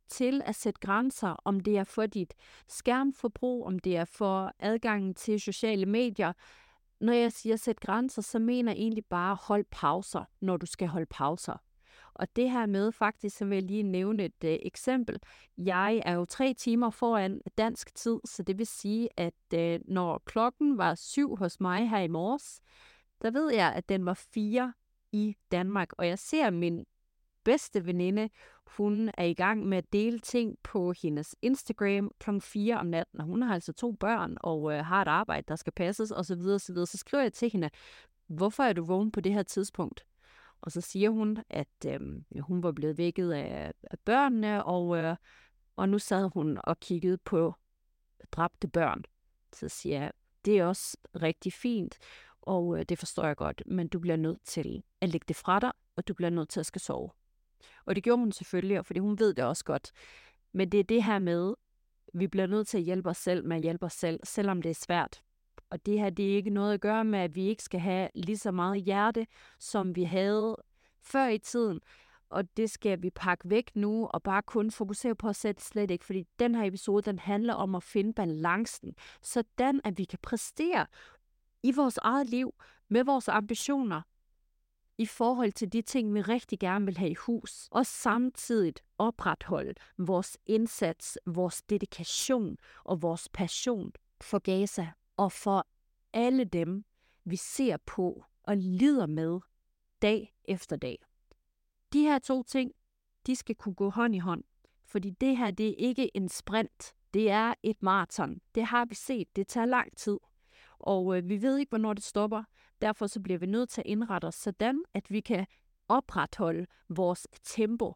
til 0.08 0.42
at 0.44 0.54
sætte 0.54 0.80
grænser, 0.80 1.36
om 1.44 1.60
det 1.60 1.78
er 1.78 1.84
for 1.84 2.06
dit 2.06 2.34
skærmforbrug, 2.68 3.66
om 3.66 3.78
det 3.78 3.96
er 3.96 4.04
for 4.04 4.52
adgangen 4.58 5.14
til 5.14 5.40
sociale 5.40 5.86
medier. 5.86 6.32
når 7.00 7.12
jeg 7.12 7.32
siger 7.32 7.56
sæt 7.56 7.80
grænser, 7.80 8.22
så 8.22 8.38
mener 8.38 8.72
jeg 8.72 8.78
egentlig 8.78 9.04
bare 9.04 9.36
hold 9.42 9.64
pauser, 9.70 10.24
når 10.40 10.56
du 10.56 10.66
skal 10.66 10.88
holde 10.88 11.06
pauser. 11.06 11.62
Og 12.14 12.36
det 12.36 12.50
her 12.50 12.66
med 12.66 12.92
faktisk, 12.92 13.36
så 13.36 13.44
vil 13.44 13.54
jeg 13.54 13.62
lige 13.62 13.82
nævne 13.82 14.24
et 14.24 14.44
øh, 14.44 14.58
eksempel. 14.62 15.18
Jeg 15.58 16.02
er 16.04 16.12
jo 16.12 16.24
tre 16.24 16.54
timer 16.54 16.90
foran 16.90 17.40
dansk 17.58 17.94
tid, 17.94 18.20
så 18.24 18.42
det 18.42 18.58
vil 18.58 18.66
sige, 18.66 19.08
at 19.16 19.54
øh, 19.54 19.80
når 19.88 20.22
klokken 20.24 20.78
var 20.78 20.94
syv 20.94 21.36
hos 21.36 21.60
mig 21.60 21.90
her 21.90 21.98
i 21.98 22.08
morges, 22.08 22.60
der 23.22 23.30
ved 23.30 23.52
jeg, 23.52 23.72
at 23.72 23.88
den 23.88 24.06
var 24.06 24.14
fire 24.14 24.72
i 25.12 25.36
Danmark. 25.52 25.92
Og 25.98 26.06
jeg 26.06 26.18
ser 26.18 26.50
min 26.50 26.86
bedste 27.44 27.86
veninde, 27.86 28.30
hun 28.76 29.10
er 29.18 29.24
i 29.24 29.34
gang 29.34 29.66
med 29.66 29.78
at 29.78 29.92
dele 29.92 30.18
ting 30.18 30.58
på 30.62 30.92
hendes 31.02 31.36
Instagram 31.42 32.10
kl. 32.18 32.30
4 32.40 32.78
om 32.78 32.86
natten, 32.86 33.20
og 33.20 33.26
hun 33.26 33.42
har 33.42 33.54
altså 33.54 33.72
to 33.72 33.92
børn 33.92 34.36
og 34.40 34.72
øh, 34.72 34.84
har 34.84 35.02
et 35.02 35.08
arbejde, 35.08 35.44
der 35.48 35.56
skal 35.56 35.72
passes 35.72 36.10
osv. 36.10 36.40
osv. 36.40 36.76
Så 36.76 36.98
skriver 36.98 37.22
jeg 37.22 37.32
til 37.32 37.50
hende, 37.50 37.70
hvorfor 38.26 38.62
er 38.62 38.72
du 38.72 38.84
vågen 38.84 39.12
på 39.12 39.20
det 39.20 39.32
her 39.32 39.42
tidspunkt? 39.42 40.06
Og 40.60 40.72
så 40.72 40.80
siger 40.80 41.10
hun, 41.10 41.38
at 41.50 41.86
øh, 41.86 42.00
hun 42.40 42.62
var 42.62 42.72
blevet 42.72 42.98
vækket 42.98 43.32
af, 43.32 43.72
af 43.82 43.98
børnene, 44.04 44.64
og, 44.64 44.96
øh, 44.96 45.16
og 45.76 45.88
nu 45.88 45.98
sad 45.98 46.30
hun 46.34 46.58
og 46.64 46.80
kiggede 46.80 47.18
på 47.18 47.54
dræbte 48.32 48.68
børn. 48.68 49.04
Så 49.52 49.68
siger 49.68 50.00
jeg, 50.00 50.12
det 50.44 50.58
er 50.58 50.64
også 50.64 50.96
rigtig 51.22 51.52
fint, 51.52 51.98
og 52.42 52.78
øh, 52.78 52.84
det 52.88 52.98
forstår 52.98 53.26
jeg 53.26 53.36
godt, 53.36 53.62
men 53.66 53.88
du 53.88 53.98
bliver 53.98 54.16
nødt 54.16 54.38
til 54.44 54.82
at 55.00 55.08
lægge 55.08 55.24
det 55.28 55.36
fra 55.36 55.60
dig, 55.60 55.72
og 55.96 56.08
du 56.08 56.14
bliver 56.14 56.30
nødt 56.30 56.48
til 56.48 56.60
at 56.60 56.66
skal 56.66 56.80
sove. 56.80 57.10
Og 57.84 57.94
det 57.94 58.04
gjorde 58.04 58.18
hun 58.18 58.32
selvfølgelig, 58.32 58.86
fordi 58.86 59.00
hun 59.00 59.18
ved 59.18 59.34
det 59.34 59.44
også 59.44 59.64
godt. 59.64 59.92
Men 60.52 60.72
det 60.72 60.80
er 60.80 60.84
det 60.84 61.04
her 61.04 61.18
med, 61.18 61.54
vi 62.14 62.26
bliver 62.26 62.46
nødt 62.46 62.68
til 62.68 62.78
at 62.78 62.84
hjælpe 62.84 63.08
os 63.08 63.16
selv 63.16 63.44
med 63.44 63.56
at 63.56 63.62
hjælpe 63.62 63.86
os 63.86 63.92
selv, 63.92 64.20
selvom 64.24 64.62
det 64.62 64.70
er 64.70 64.74
svært. 64.74 65.22
Og 65.70 65.86
det 65.86 65.98
her, 66.00 66.10
det 66.10 66.32
er 66.32 66.36
ikke 66.36 66.50
noget 66.50 66.74
at 66.74 66.80
gøre 66.80 67.04
med, 67.04 67.18
at 67.18 67.34
vi 67.34 67.46
ikke 67.46 67.62
skal 67.62 67.80
have 67.80 68.08
lige 68.14 68.38
så 68.38 68.50
meget 68.50 68.82
hjerte, 68.82 69.26
som 69.58 69.96
vi 69.96 70.04
havde 70.04 70.56
før 71.00 71.28
i 71.28 71.38
tiden. 71.38 71.80
Og 72.30 72.56
det 72.56 72.70
skal 72.70 73.02
vi 73.02 73.10
pakke 73.10 73.50
væk 73.50 73.70
nu, 73.74 74.06
og 74.06 74.22
bare 74.22 74.42
kun 74.42 74.70
fokusere 74.70 75.14
på 75.14 75.28
os 75.28 75.36
selv 75.36 75.58
slet 75.58 75.90
ikke. 75.90 76.04
Fordi 76.04 76.26
den 76.38 76.54
her 76.54 76.64
episode, 76.64 77.02
den 77.02 77.18
handler 77.18 77.54
om 77.54 77.74
at 77.74 77.82
finde 77.82 78.12
balancen, 78.12 78.94
sådan 79.22 79.80
at 79.84 79.98
vi 79.98 80.04
kan 80.04 80.18
præstere 80.22 80.86
i 81.62 81.72
vores 81.72 81.96
eget 82.02 82.28
liv 82.28 82.54
med 82.88 83.04
vores 83.04 83.28
ambitioner, 83.28 84.02
i 84.98 85.06
forhold 85.06 85.52
til 85.52 85.72
de 85.72 85.82
ting, 85.82 86.14
vi 86.14 86.20
rigtig 86.20 86.58
gerne 86.58 86.84
vil 86.84 86.98
have 86.98 87.10
i 87.10 87.14
hus, 87.14 87.68
og 87.70 87.86
samtidig 87.86 88.74
opretholde 88.98 89.74
vores 89.98 90.38
indsats, 90.46 91.18
vores 91.26 91.62
dedikation 91.62 92.56
og 92.84 93.02
vores 93.02 93.28
passion 93.32 93.92
for 94.20 94.38
Gaza 94.38 94.90
og 95.16 95.32
for 95.32 95.66
alle 96.12 96.44
dem, 96.44 96.84
vi 97.24 97.36
ser 97.36 97.76
på 97.86 98.24
og 98.42 98.56
lider 98.56 99.06
med 99.06 99.40
dag 100.02 100.34
efter 100.44 100.76
dag. 100.76 100.98
De 101.92 102.02
her 102.02 102.18
to 102.18 102.42
ting, 102.42 102.72
de 103.26 103.36
skal 103.36 103.54
kunne 103.54 103.74
gå 103.74 103.90
hånd 103.90 104.14
i 104.14 104.18
hånd, 104.18 104.44
fordi 104.86 105.10
det 105.10 105.36
her, 105.36 105.50
det 105.50 105.68
er 105.68 105.74
ikke 105.76 106.16
en 106.16 106.28
sprint, 106.28 106.94
det 107.14 107.30
er 107.30 107.54
et 107.62 107.82
maraton. 107.82 108.40
Det 108.54 108.66
har 108.66 108.84
vi 108.84 108.94
set, 108.94 109.36
det 109.36 109.46
tager 109.46 109.66
lang 109.66 109.96
tid. 109.96 110.18
Og 110.80 111.16
øh, 111.16 111.28
vi 111.28 111.42
ved 111.42 111.58
ikke, 111.58 111.70
hvornår 111.70 111.94
det 111.94 112.04
stopper. 112.04 112.44
Derfor 112.82 113.06
så 113.06 113.20
bliver 113.20 113.38
vi 113.38 113.46
nødt 113.46 113.70
til 113.70 113.80
at 113.80 113.86
indrette 113.86 114.26
os 114.26 114.34
sådan, 114.34 114.84
at 114.94 115.10
vi 115.10 115.20
kan 115.20 115.46
opretholde 115.88 116.66
vores 116.88 117.26
tempo 117.42 117.94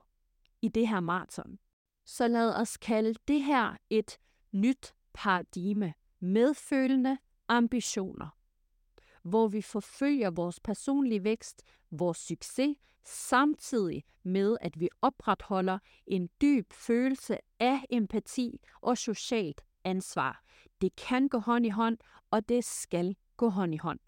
i 0.62 0.68
det 0.68 0.88
her 0.88 1.00
maraton. 1.00 1.58
Så 2.04 2.28
lad 2.28 2.54
os 2.54 2.76
kalde 2.76 3.14
det 3.28 3.42
her 3.42 3.76
et 3.90 4.18
nyt 4.52 4.94
paradigme. 5.12 5.94
Medfølende 6.20 7.18
ambitioner. 7.48 8.28
Hvor 9.22 9.48
vi 9.48 9.62
forfølger 9.62 10.30
vores 10.30 10.60
personlige 10.60 11.24
vækst, 11.24 11.62
vores 11.90 12.18
succes, 12.18 12.76
samtidig 13.04 14.04
med, 14.22 14.56
at 14.60 14.80
vi 14.80 14.88
opretholder 15.02 15.78
en 16.06 16.28
dyb 16.40 16.72
følelse 16.72 17.38
af 17.60 17.84
empati 17.90 18.60
og 18.80 18.98
socialt 18.98 19.64
ansvar. 19.84 20.43
Det 20.80 20.96
kan 20.96 21.28
gå 21.28 21.38
hånd 21.38 21.66
i 21.66 21.68
hånd, 21.68 21.98
og 22.30 22.48
det 22.48 22.64
skal 22.64 23.16
gå 23.36 23.48
hånd 23.48 23.74
i 23.74 23.76
hånd. 23.76 23.98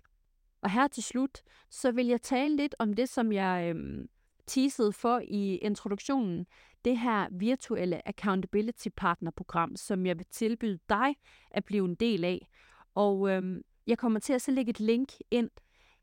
Og 0.63 0.71
her 0.71 0.89
til 0.89 1.03
slut, 1.03 1.43
så 1.71 1.93
vil 1.93 2.07
jeg 2.07 2.23
tale 2.23 2.57
lidt 2.57 2.75
om 2.79 2.93
det, 2.93 3.09
som 3.09 3.33
jeg 3.33 3.71
øhm, 3.71 4.09
teasede 4.47 4.93
for 4.93 5.23
i 5.29 5.57
introduktionen. 5.57 6.47
Det 6.85 6.99
her 6.99 7.29
virtuelle 7.33 8.09
accountability 8.09 8.89
partner 8.97 9.31
program, 9.31 9.77
som 9.77 10.07
jeg 10.07 10.19
vil 10.19 10.27
tilbyde 10.31 10.79
dig 10.89 11.15
at 11.51 11.65
blive 11.65 11.85
en 11.85 11.95
del 11.95 12.25
af. 12.25 12.49
Og 12.95 13.31
øhm, 13.31 13.63
jeg 13.87 13.99
kommer 13.99 14.21
til 14.21 14.33
at 14.33 14.43
så 14.43 14.51
lægge 14.51 14.71
et 14.71 14.81
link 14.81 15.13
ind 15.31 15.51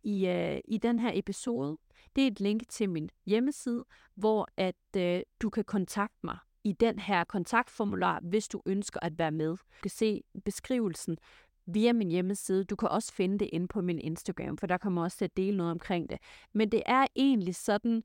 i, 0.04 0.28
øh, 0.28 0.60
i 0.66 0.78
den 0.78 1.00
her 1.00 1.12
episode. 1.14 1.78
Det 2.16 2.24
er 2.24 2.28
et 2.28 2.40
link 2.40 2.70
til 2.70 2.90
min 2.90 3.10
hjemmeside, 3.26 3.86
hvor 4.16 4.48
at 4.58 4.96
øh, 4.98 5.22
du 5.42 5.50
kan 5.50 5.64
kontakte 5.64 6.20
mig 6.24 6.38
i 6.64 6.72
den 6.72 7.00
her 7.00 7.24
kontaktformular, 7.24 8.20
hvis 8.24 8.48
du 8.48 8.62
ønsker 8.66 9.00
at 9.02 9.18
være 9.18 9.32
med. 9.32 9.50
Du 9.50 9.58
kan 9.84 9.92
se 9.92 10.22
beskrivelsen 10.46 11.18
via 11.66 11.94
min 11.94 12.12
hjemmeside. 12.12 12.64
Du 12.64 12.76
kan 12.76 12.90
også 12.90 13.14
finde 13.14 13.40
det 13.40 13.50
inde 13.54 13.68
på 13.68 13.82
min 13.82 14.00
Instagram, 14.00 14.58
for 14.58 14.68
der 14.68 14.78
kommer 14.78 15.04
også 15.04 15.18
til 15.18 15.26
at 15.26 15.38
dele 15.38 15.58
noget 15.58 15.72
omkring 15.72 16.10
det. 16.10 16.18
Men 16.54 16.72
det 16.72 16.84
er 16.86 17.08
egentlig 17.16 17.56
sådan 17.56 18.04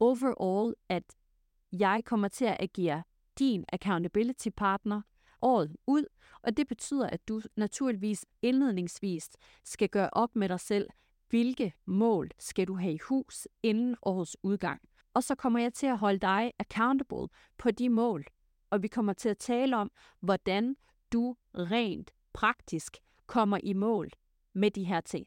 overall, 0.00 0.74
at 0.88 1.04
jeg 1.72 2.02
kommer 2.04 2.28
til 2.28 2.44
at 2.44 2.56
agere 2.60 3.02
din 3.38 3.64
accountability 3.72 4.48
partner 4.56 5.02
året 5.42 5.76
ud, 5.86 6.04
og 6.42 6.56
det 6.56 6.68
betyder, 6.68 7.06
at 7.06 7.28
du 7.28 7.40
naturligvis 7.56 8.26
indledningsvis 8.42 9.30
skal 9.64 9.88
gøre 9.88 10.10
op 10.12 10.36
med 10.36 10.48
dig 10.48 10.60
selv, 10.60 10.88
hvilke 11.28 11.72
mål 11.86 12.30
skal 12.38 12.68
du 12.68 12.76
have 12.76 12.92
i 12.92 12.98
hus 13.08 13.48
inden 13.62 13.96
årets 14.02 14.36
udgang. 14.42 14.80
Og 15.14 15.22
så 15.22 15.34
kommer 15.34 15.58
jeg 15.58 15.74
til 15.74 15.86
at 15.86 15.98
holde 15.98 16.18
dig 16.18 16.52
accountable 16.58 17.28
på 17.58 17.70
de 17.70 17.88
mål, 17.88 18.24
og 18.70 18.82
vi 18.82 18.88
kommer 18.88 19.12
til 19.12 19.28
at 19.28 19.38
tale 19.38 19.76
om, 19.76 19.90
hvordan 20.20 20.76
du 21.12 21.36
rent 21.54 22.10
praktisk 22.32 22.96
kommer 23.26 23.58
i 23.62 23.72
mål 23.72 24.10
med 24.52 24.70
de 24.70 24.84
her 24.84 25.00
ting. 25.00 25.26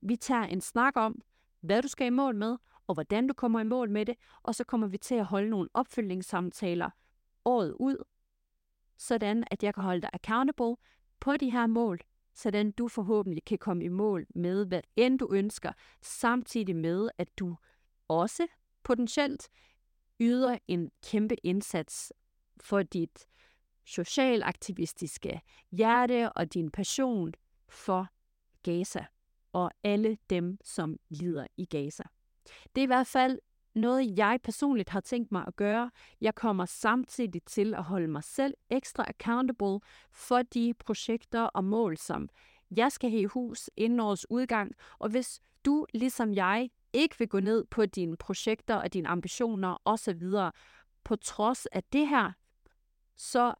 Vi 0.00 0.16
tager 0.16 0.42
en 0.42 0.60
snak 0.60 0.96
om, 0.96 1.22
hvad 1.60 1.82
du 1.82 1.88
skal 1.88 2.06
i 2.06 2.10
mål 2.10 2.36
med, 2.36 2.56
og 2.86 2.94
hvordan 2.94 3.26
du 3.26 3.34
kommer 3.34 3.60
i 3.60 3.64
mål 3.64 3.90
med 3.90 4.06
det, 4.06 4.14
og 4.42 4.54
så 4.54 4.64
kommer 4.64 4.86
vi 4.86 4.98
til 4.98 5.14
at 5.14 5.26
holde 5.26 5.50
nogle 5.50 5.68
opfølgningssamtaler 5.74 6.90
året 7.44 7.72
ud, 7.80 8.04
sådan 8.96 9.44
at 9.50 9.62
jeg 9.62 9.74
kan 9.74 9.82
holde 9.82 10.00
dig 10.00 10.10
accountable 10.12 10.76
på 11.20 11.36
de 11.36 11.50
her 11.50 11.66
mål, 11.66 12.00
sådan 12.34 12.70
du 12.70 12.88
forhåbentlig 12.88 13.44
kan 13.44 13.58
komme 13.58 13.84
i 13.84 13.88
mål 13.88 14.26
med, 14.34 14.66
hvad 14.66 14.80
end 14.96 15.18
du 15.18 15.28
ønsker, 15.32 15.72
samtidig 16.02 16.76
med, 16.76 17.08
at 17.18 17.38
du 17.38 17.56
også 18.08 18.46
potentielt 18.82 19.48
yder 20.20 20.58
en 20.68 20.90
kæmpe 21.04 21.34
indsats 21.46 22.12
for 22.60 22.82
dit 22.82 23.26
socialaktivistiske 23.84 25.40
hjerte 25.70 26.32
og 26.32 26.54
din 26.54 26.70
passion 26.70 27.34
for 27.68 28.08
Gaza 28.62 29.04
og 29.52 29.70
alle 29.84 30.18
dem, 30.30 30.58
som 30.64 30.96
lider 31.08 31.46
i 31.56 31.64
Gaza. 31.64 32.02
Det 32.74 32.80
er 32.80 32.82
i 32.82 32.86
hvert 32.86 33.06
fald 33.06 33.38
noget, 33.74 34.18
jeg 34.18 34.38
personligt 34.42 34.88
har 34.88 35.00
tænkt 35.00 35.32
mig 35.32 35.44
at 35.46 35.56
gøre. 35.56 35.90
Jeg 36.20 36.34
kommer 36.34 36.64
samtidig 36.64 37.42
til 37.46 37.74
at 37.74 37.84
holde 37.84 38.08
mig 38.08 38.24
selv 38.24 38.54
ekstra 38.70 39.04
accountable 39.08 39.80
for 40.12 40.42
de 40.42 40.74
projekter 40.78 41.42
og 41.42 41.64
mål, 41.64 41.96
som 41.96 42.28
jeg 42.76 42.92
skal 42.92 43.10
have 43.10 43.22
i 43.22 43.24
hus 43.24 43.70
inden 43.76 44.00
årets 44.00 44.26
udgang. 44.30 44.72
Og 44.98 45.08
hvis 45.08 45.40
du, 45.64 45.86
ligesom 45.94 46.34
jeg, 46.34 46.70
ikke 46.92 47.18
vil 47.18 47.28
gå 47.28 47.40
ned 47.40 47.64
på 47.64 47.86
dine 47.86 48.16
projekter 48.16 48.74
og 48.74 48.92
dine 48.92 49.08
ambitioner 49.08 49.76
osv., 49.84 50.22
på 51.04 51.16
trods 51.16 51.66
af 51.66 51.82
det 51.92 52.08
her, 52.08 52.32
så 53.16 53.54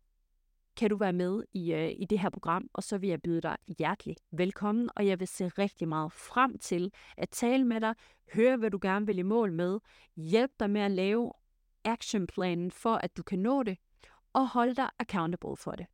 kan 0.77 0.91
du 0.91 0.97
være 0.97 1.13
med 1.13 1.45
i, 1.53 1.73
øh, 1.73 1.91
i 1.99 2.05
det 2.05 2.19
her 2.19 2.31
program, 2.31 2.71
og 2.73 2.83
så 2.83 2.99
vil 2.99 3.09
jeg 3.09 3.23
byde 3.23 3.41
dig 3.41 3.57
hjertelig 3.79 4.17
velkommen, 4.31 4.91
og 4.97 5.07
jeg 5.07 5.21
vil 5.21 5.29
se 5.29 5.49
rigtig 5.49 5.89
meget 5.89 6.13
frem 6.13 6.59
til 6.59 6.93
at 7.17 7.29
tale 7.31 7.65
med 7.65 7.81
dig, 7.81 7.95
høre, 8.35 8.57
hvad 8.57 8.71
du 8.71 8.79
gerne 8.83 9.07
vil 9.07 9.19
i 9.19 9.23
mål 9.23 9.53
med, 9.53 9.79
hjælpe 10.17 10.55
dig 10.61 10.71
med 10.71 10.81
at 10.81 10.91
lave 10.91 11.33
actionplanen 11.85 12.71
for, 12.71 12.95
at 12.95 13.17
du 13.17 13.23
kan 13.23 13.39
nå 13.39 13.63
det, 13.63 13.79
og 14.33 14.49
holde 14.49 14.75
dig 14.75 14.91
accountable 14.99 15.57
for 15.57 15.73
det. 15.73 15.87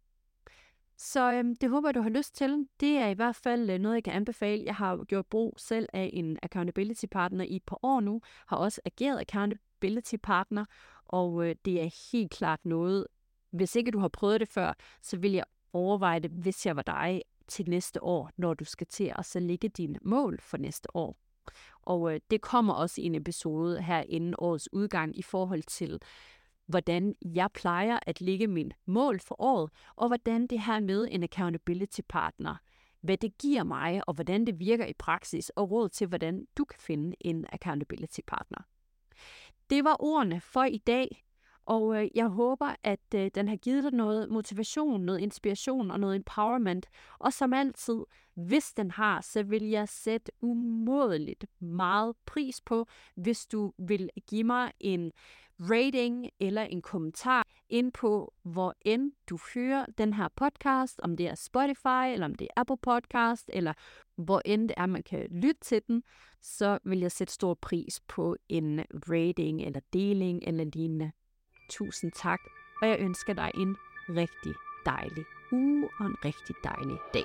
Så 0.96 1.32
øhm, 1.32 1.56
det 1.56 1.70
håber 1.70 1.88
jeg, 1.88 1.94
du 1.94 2.00
har 2.00 2.10
lyst 2.10 2.34
til. 2.34 2.66
Det 2.80 2.96
er 2.96 3.08
i 3.08 3.14
hvert 3.14 3.36
fald 3.36 3.70
øh, 3.70 3.78
noget, 3.78 3.94
jeg 3.94 4.04
kan 4.04 4.12
anbefale. 4.12 4.64
Jeg 4.64 4.74
har 4.74 5.04
gjort 5.04 5.26
brug 5.26 5.54
selv 5.58 5.88
af 5.92 6.10
en 6.12 6.38
accountability 6.42 7.04
partner 7.10 7.44
i 7.44 7.56
et 7.56 7.64
par 7.66 7.78
år 7.82 8.00
nu, 8.00 8.20
har 8.46 8.56
også 8.56 8.80
ageret 8.84 9.20
accountability 9.20 10.14
partner, 10.22 10.64
og 11.04 11.46
øh, 11.46 11.56
det 11.64 11.82
er 11.82 12.10
helt 12.12 12.30
klart 12.30 12.64
noget, 12.64 13.06
hvis 13.50 13.76
ikke 13.76 13.90
du 13.90 13.98
har 13.98 14.08
prøvet 14.08 14.40
det 14.40 14.48
før, 14.48 14.72
så 15.02 15.16
vil 15.16 15.32
jeg 15.32 15.44
overveje 15.72 16.20
det, 16.20 16.30
hvis 16.30 16.66
jeg 16.66 16.76
var 16.76 16.82
dig, 16.82 17.22
til 17.48 17.70
næste 17.70 18.02
år, 18.02 18.30
når 18.36 18.54
du 18.54 18.64
skal 18.64 18.86
til 18.86 19.12
at 19.18 19.26
så 19.26 19.40
lægge 19.40 19.68
dine 19.68 19.98
mål 20.02 20.40
for 20.40 20.56
næste 20.56 20.96
år. 20.96 21.16
Og 21.82 22.14
øh, 22.14 22.20
det 22.30 22.40
kommer 22.40 22.74
også 22.74 23.00
i 23.00 23.04
en 23.04 23.14
episode 23.14 23.82
her 23.82 24.04
inden 24.08 24.34
årets 24.38 24.68
udgang 24.72 25.18
i 25.18 25.22
forhold 25.22 25.62
til, 25.62 26.00
hvordan 26.66 27.14
jeg 27.34 27.48
plejer 27.54 27.98
at 28.06 28.20
ligge 28.20 28.46
min 28.46 28.72
mål 28.86 29.20
for 29.20 29.40
året, 29.40 29.70
og 29.96 30.08
hvordan 30.08 30.46
det 30.46 30.60
her 30.60 30.80
med 30.80 31.08
en 31.10 31.22
accountability 31.22 32.00
partner 32.08 32.56
hvad 33.04 33.16
det 33.16 33.38
giver 33.38 33.64
mig, 33.64 34.08
og 34.08 34.14
hvordan 34.14 34.46
det 34.46 34.58
virker 34.58 34.86
i 34.86 34.92
praksis, 34.92 35.50
og 35.50 35.70
råd 35.70 35.88
til, 35.88 36.06
hvordan 36.06 36.46
du 36.58 36.64
kan 36.64 36.80
finde 36.80 37.16
en 37.20 37.46
accountability 37.52 38.20
partner. 38.26 38.58
Det 39.70 39.84
var 39.84 39.96
ordene 40.00 40.40
for 40.40 40.64
i 40.64 40.78
dag. 40.78 41.23
Og 41.66 42.02
øh, 42.02 42.08
jeg 42.14 42.26
håber, 42.26 42.74
at 42.82 43.14
øh, 43.14 43.30
den 43.34 43.48
har 43.48 43.56
givet 43.56 43.84
dig 43.84 43.92
noget 43.92 44.30
motivation, 44.30 45.00
noget 45.00 45.20
inspiration 45.20 45.90
og 45.90 46.00
noget 46.00 46.16
empowerment. 46.16 46.86
Og 47.18 47.32
som 47.32 47.52
altid, 47.52 48.00
hvis 48.34 48.72
den 48.72 48.90
har, 48.90 49.20
så 49.20 49.42
vil 49.42 49.64
jeg 49.64 49.88
sætte 49.88 50.32
umådeligt 50.40 51.46
meget 51.60 52.16
pris 52.26 52.60
på, 52.60 52.86
hvis 53.14 53.46
du 53.46 53.72
vil 53.78 54.10
give 54.26 54.44
mig 54.44 54.72
en 54.80 55.12
rating 55.60 56.30
eller 56.40 56.62
en 56.62 56.82
kommentar 56.82 57.46
ind 57.68 57.92
på, 57.92 58.34
hvor 58.42 58.74
end 58.80 59.12
du 59.28 59.38
hører 59.54 59.86
den 59.98 60.12
her 60.14 60.28
podcast, 60.36 61.00
om 61.02 61.16
det 61.16 61.28
er 61.28 61.34
Spotify, 61.34 62.12
eller 62.12 62.24
om 62.24 62.34
det 62.34 62.44
er 62.44 62.60
Apple 62.60 62.76
Podcast, 62.82 63.50
eller 63.52 63.72
hvor 64.16 64.42
end 64.44 64.68
det 64.68 64.74
er, 64.76 64.86
man 64.86 65.02
kan 65.02 65.26
lytte 65.30 65.60
til 65.60 65.82
den, 65.86 66.02
så 66.42 66.78
vil 66.84 67.00
jeg 67.00 67.12
sætte 67.12 67.32
stor 67.32 67.54
pris 67.54 68.00
på 68.08 68.36
en 68.48 68.84
rating 69.10 69.62
eller 69.62 69.80
deling 69.92 70.42
eller 70.42 70.64
lignende. 70.64 71.12
Tusind 71.68 72.12
tak, 72.12 72.40
og 72.82 72.88
jeg 72.88 72.96
ønsker 73.00 73.32
dig 73.32 73.50
en 73.54 73.76
rigtig 74.08 74.54
dejlig 74.86 75.24
uge 75.52 75.88
og 75.98 76.06
en 76.06 76.16
rigtig 76.24 76.56
dejlig 76.64 76.98
dag. 77.14 77.24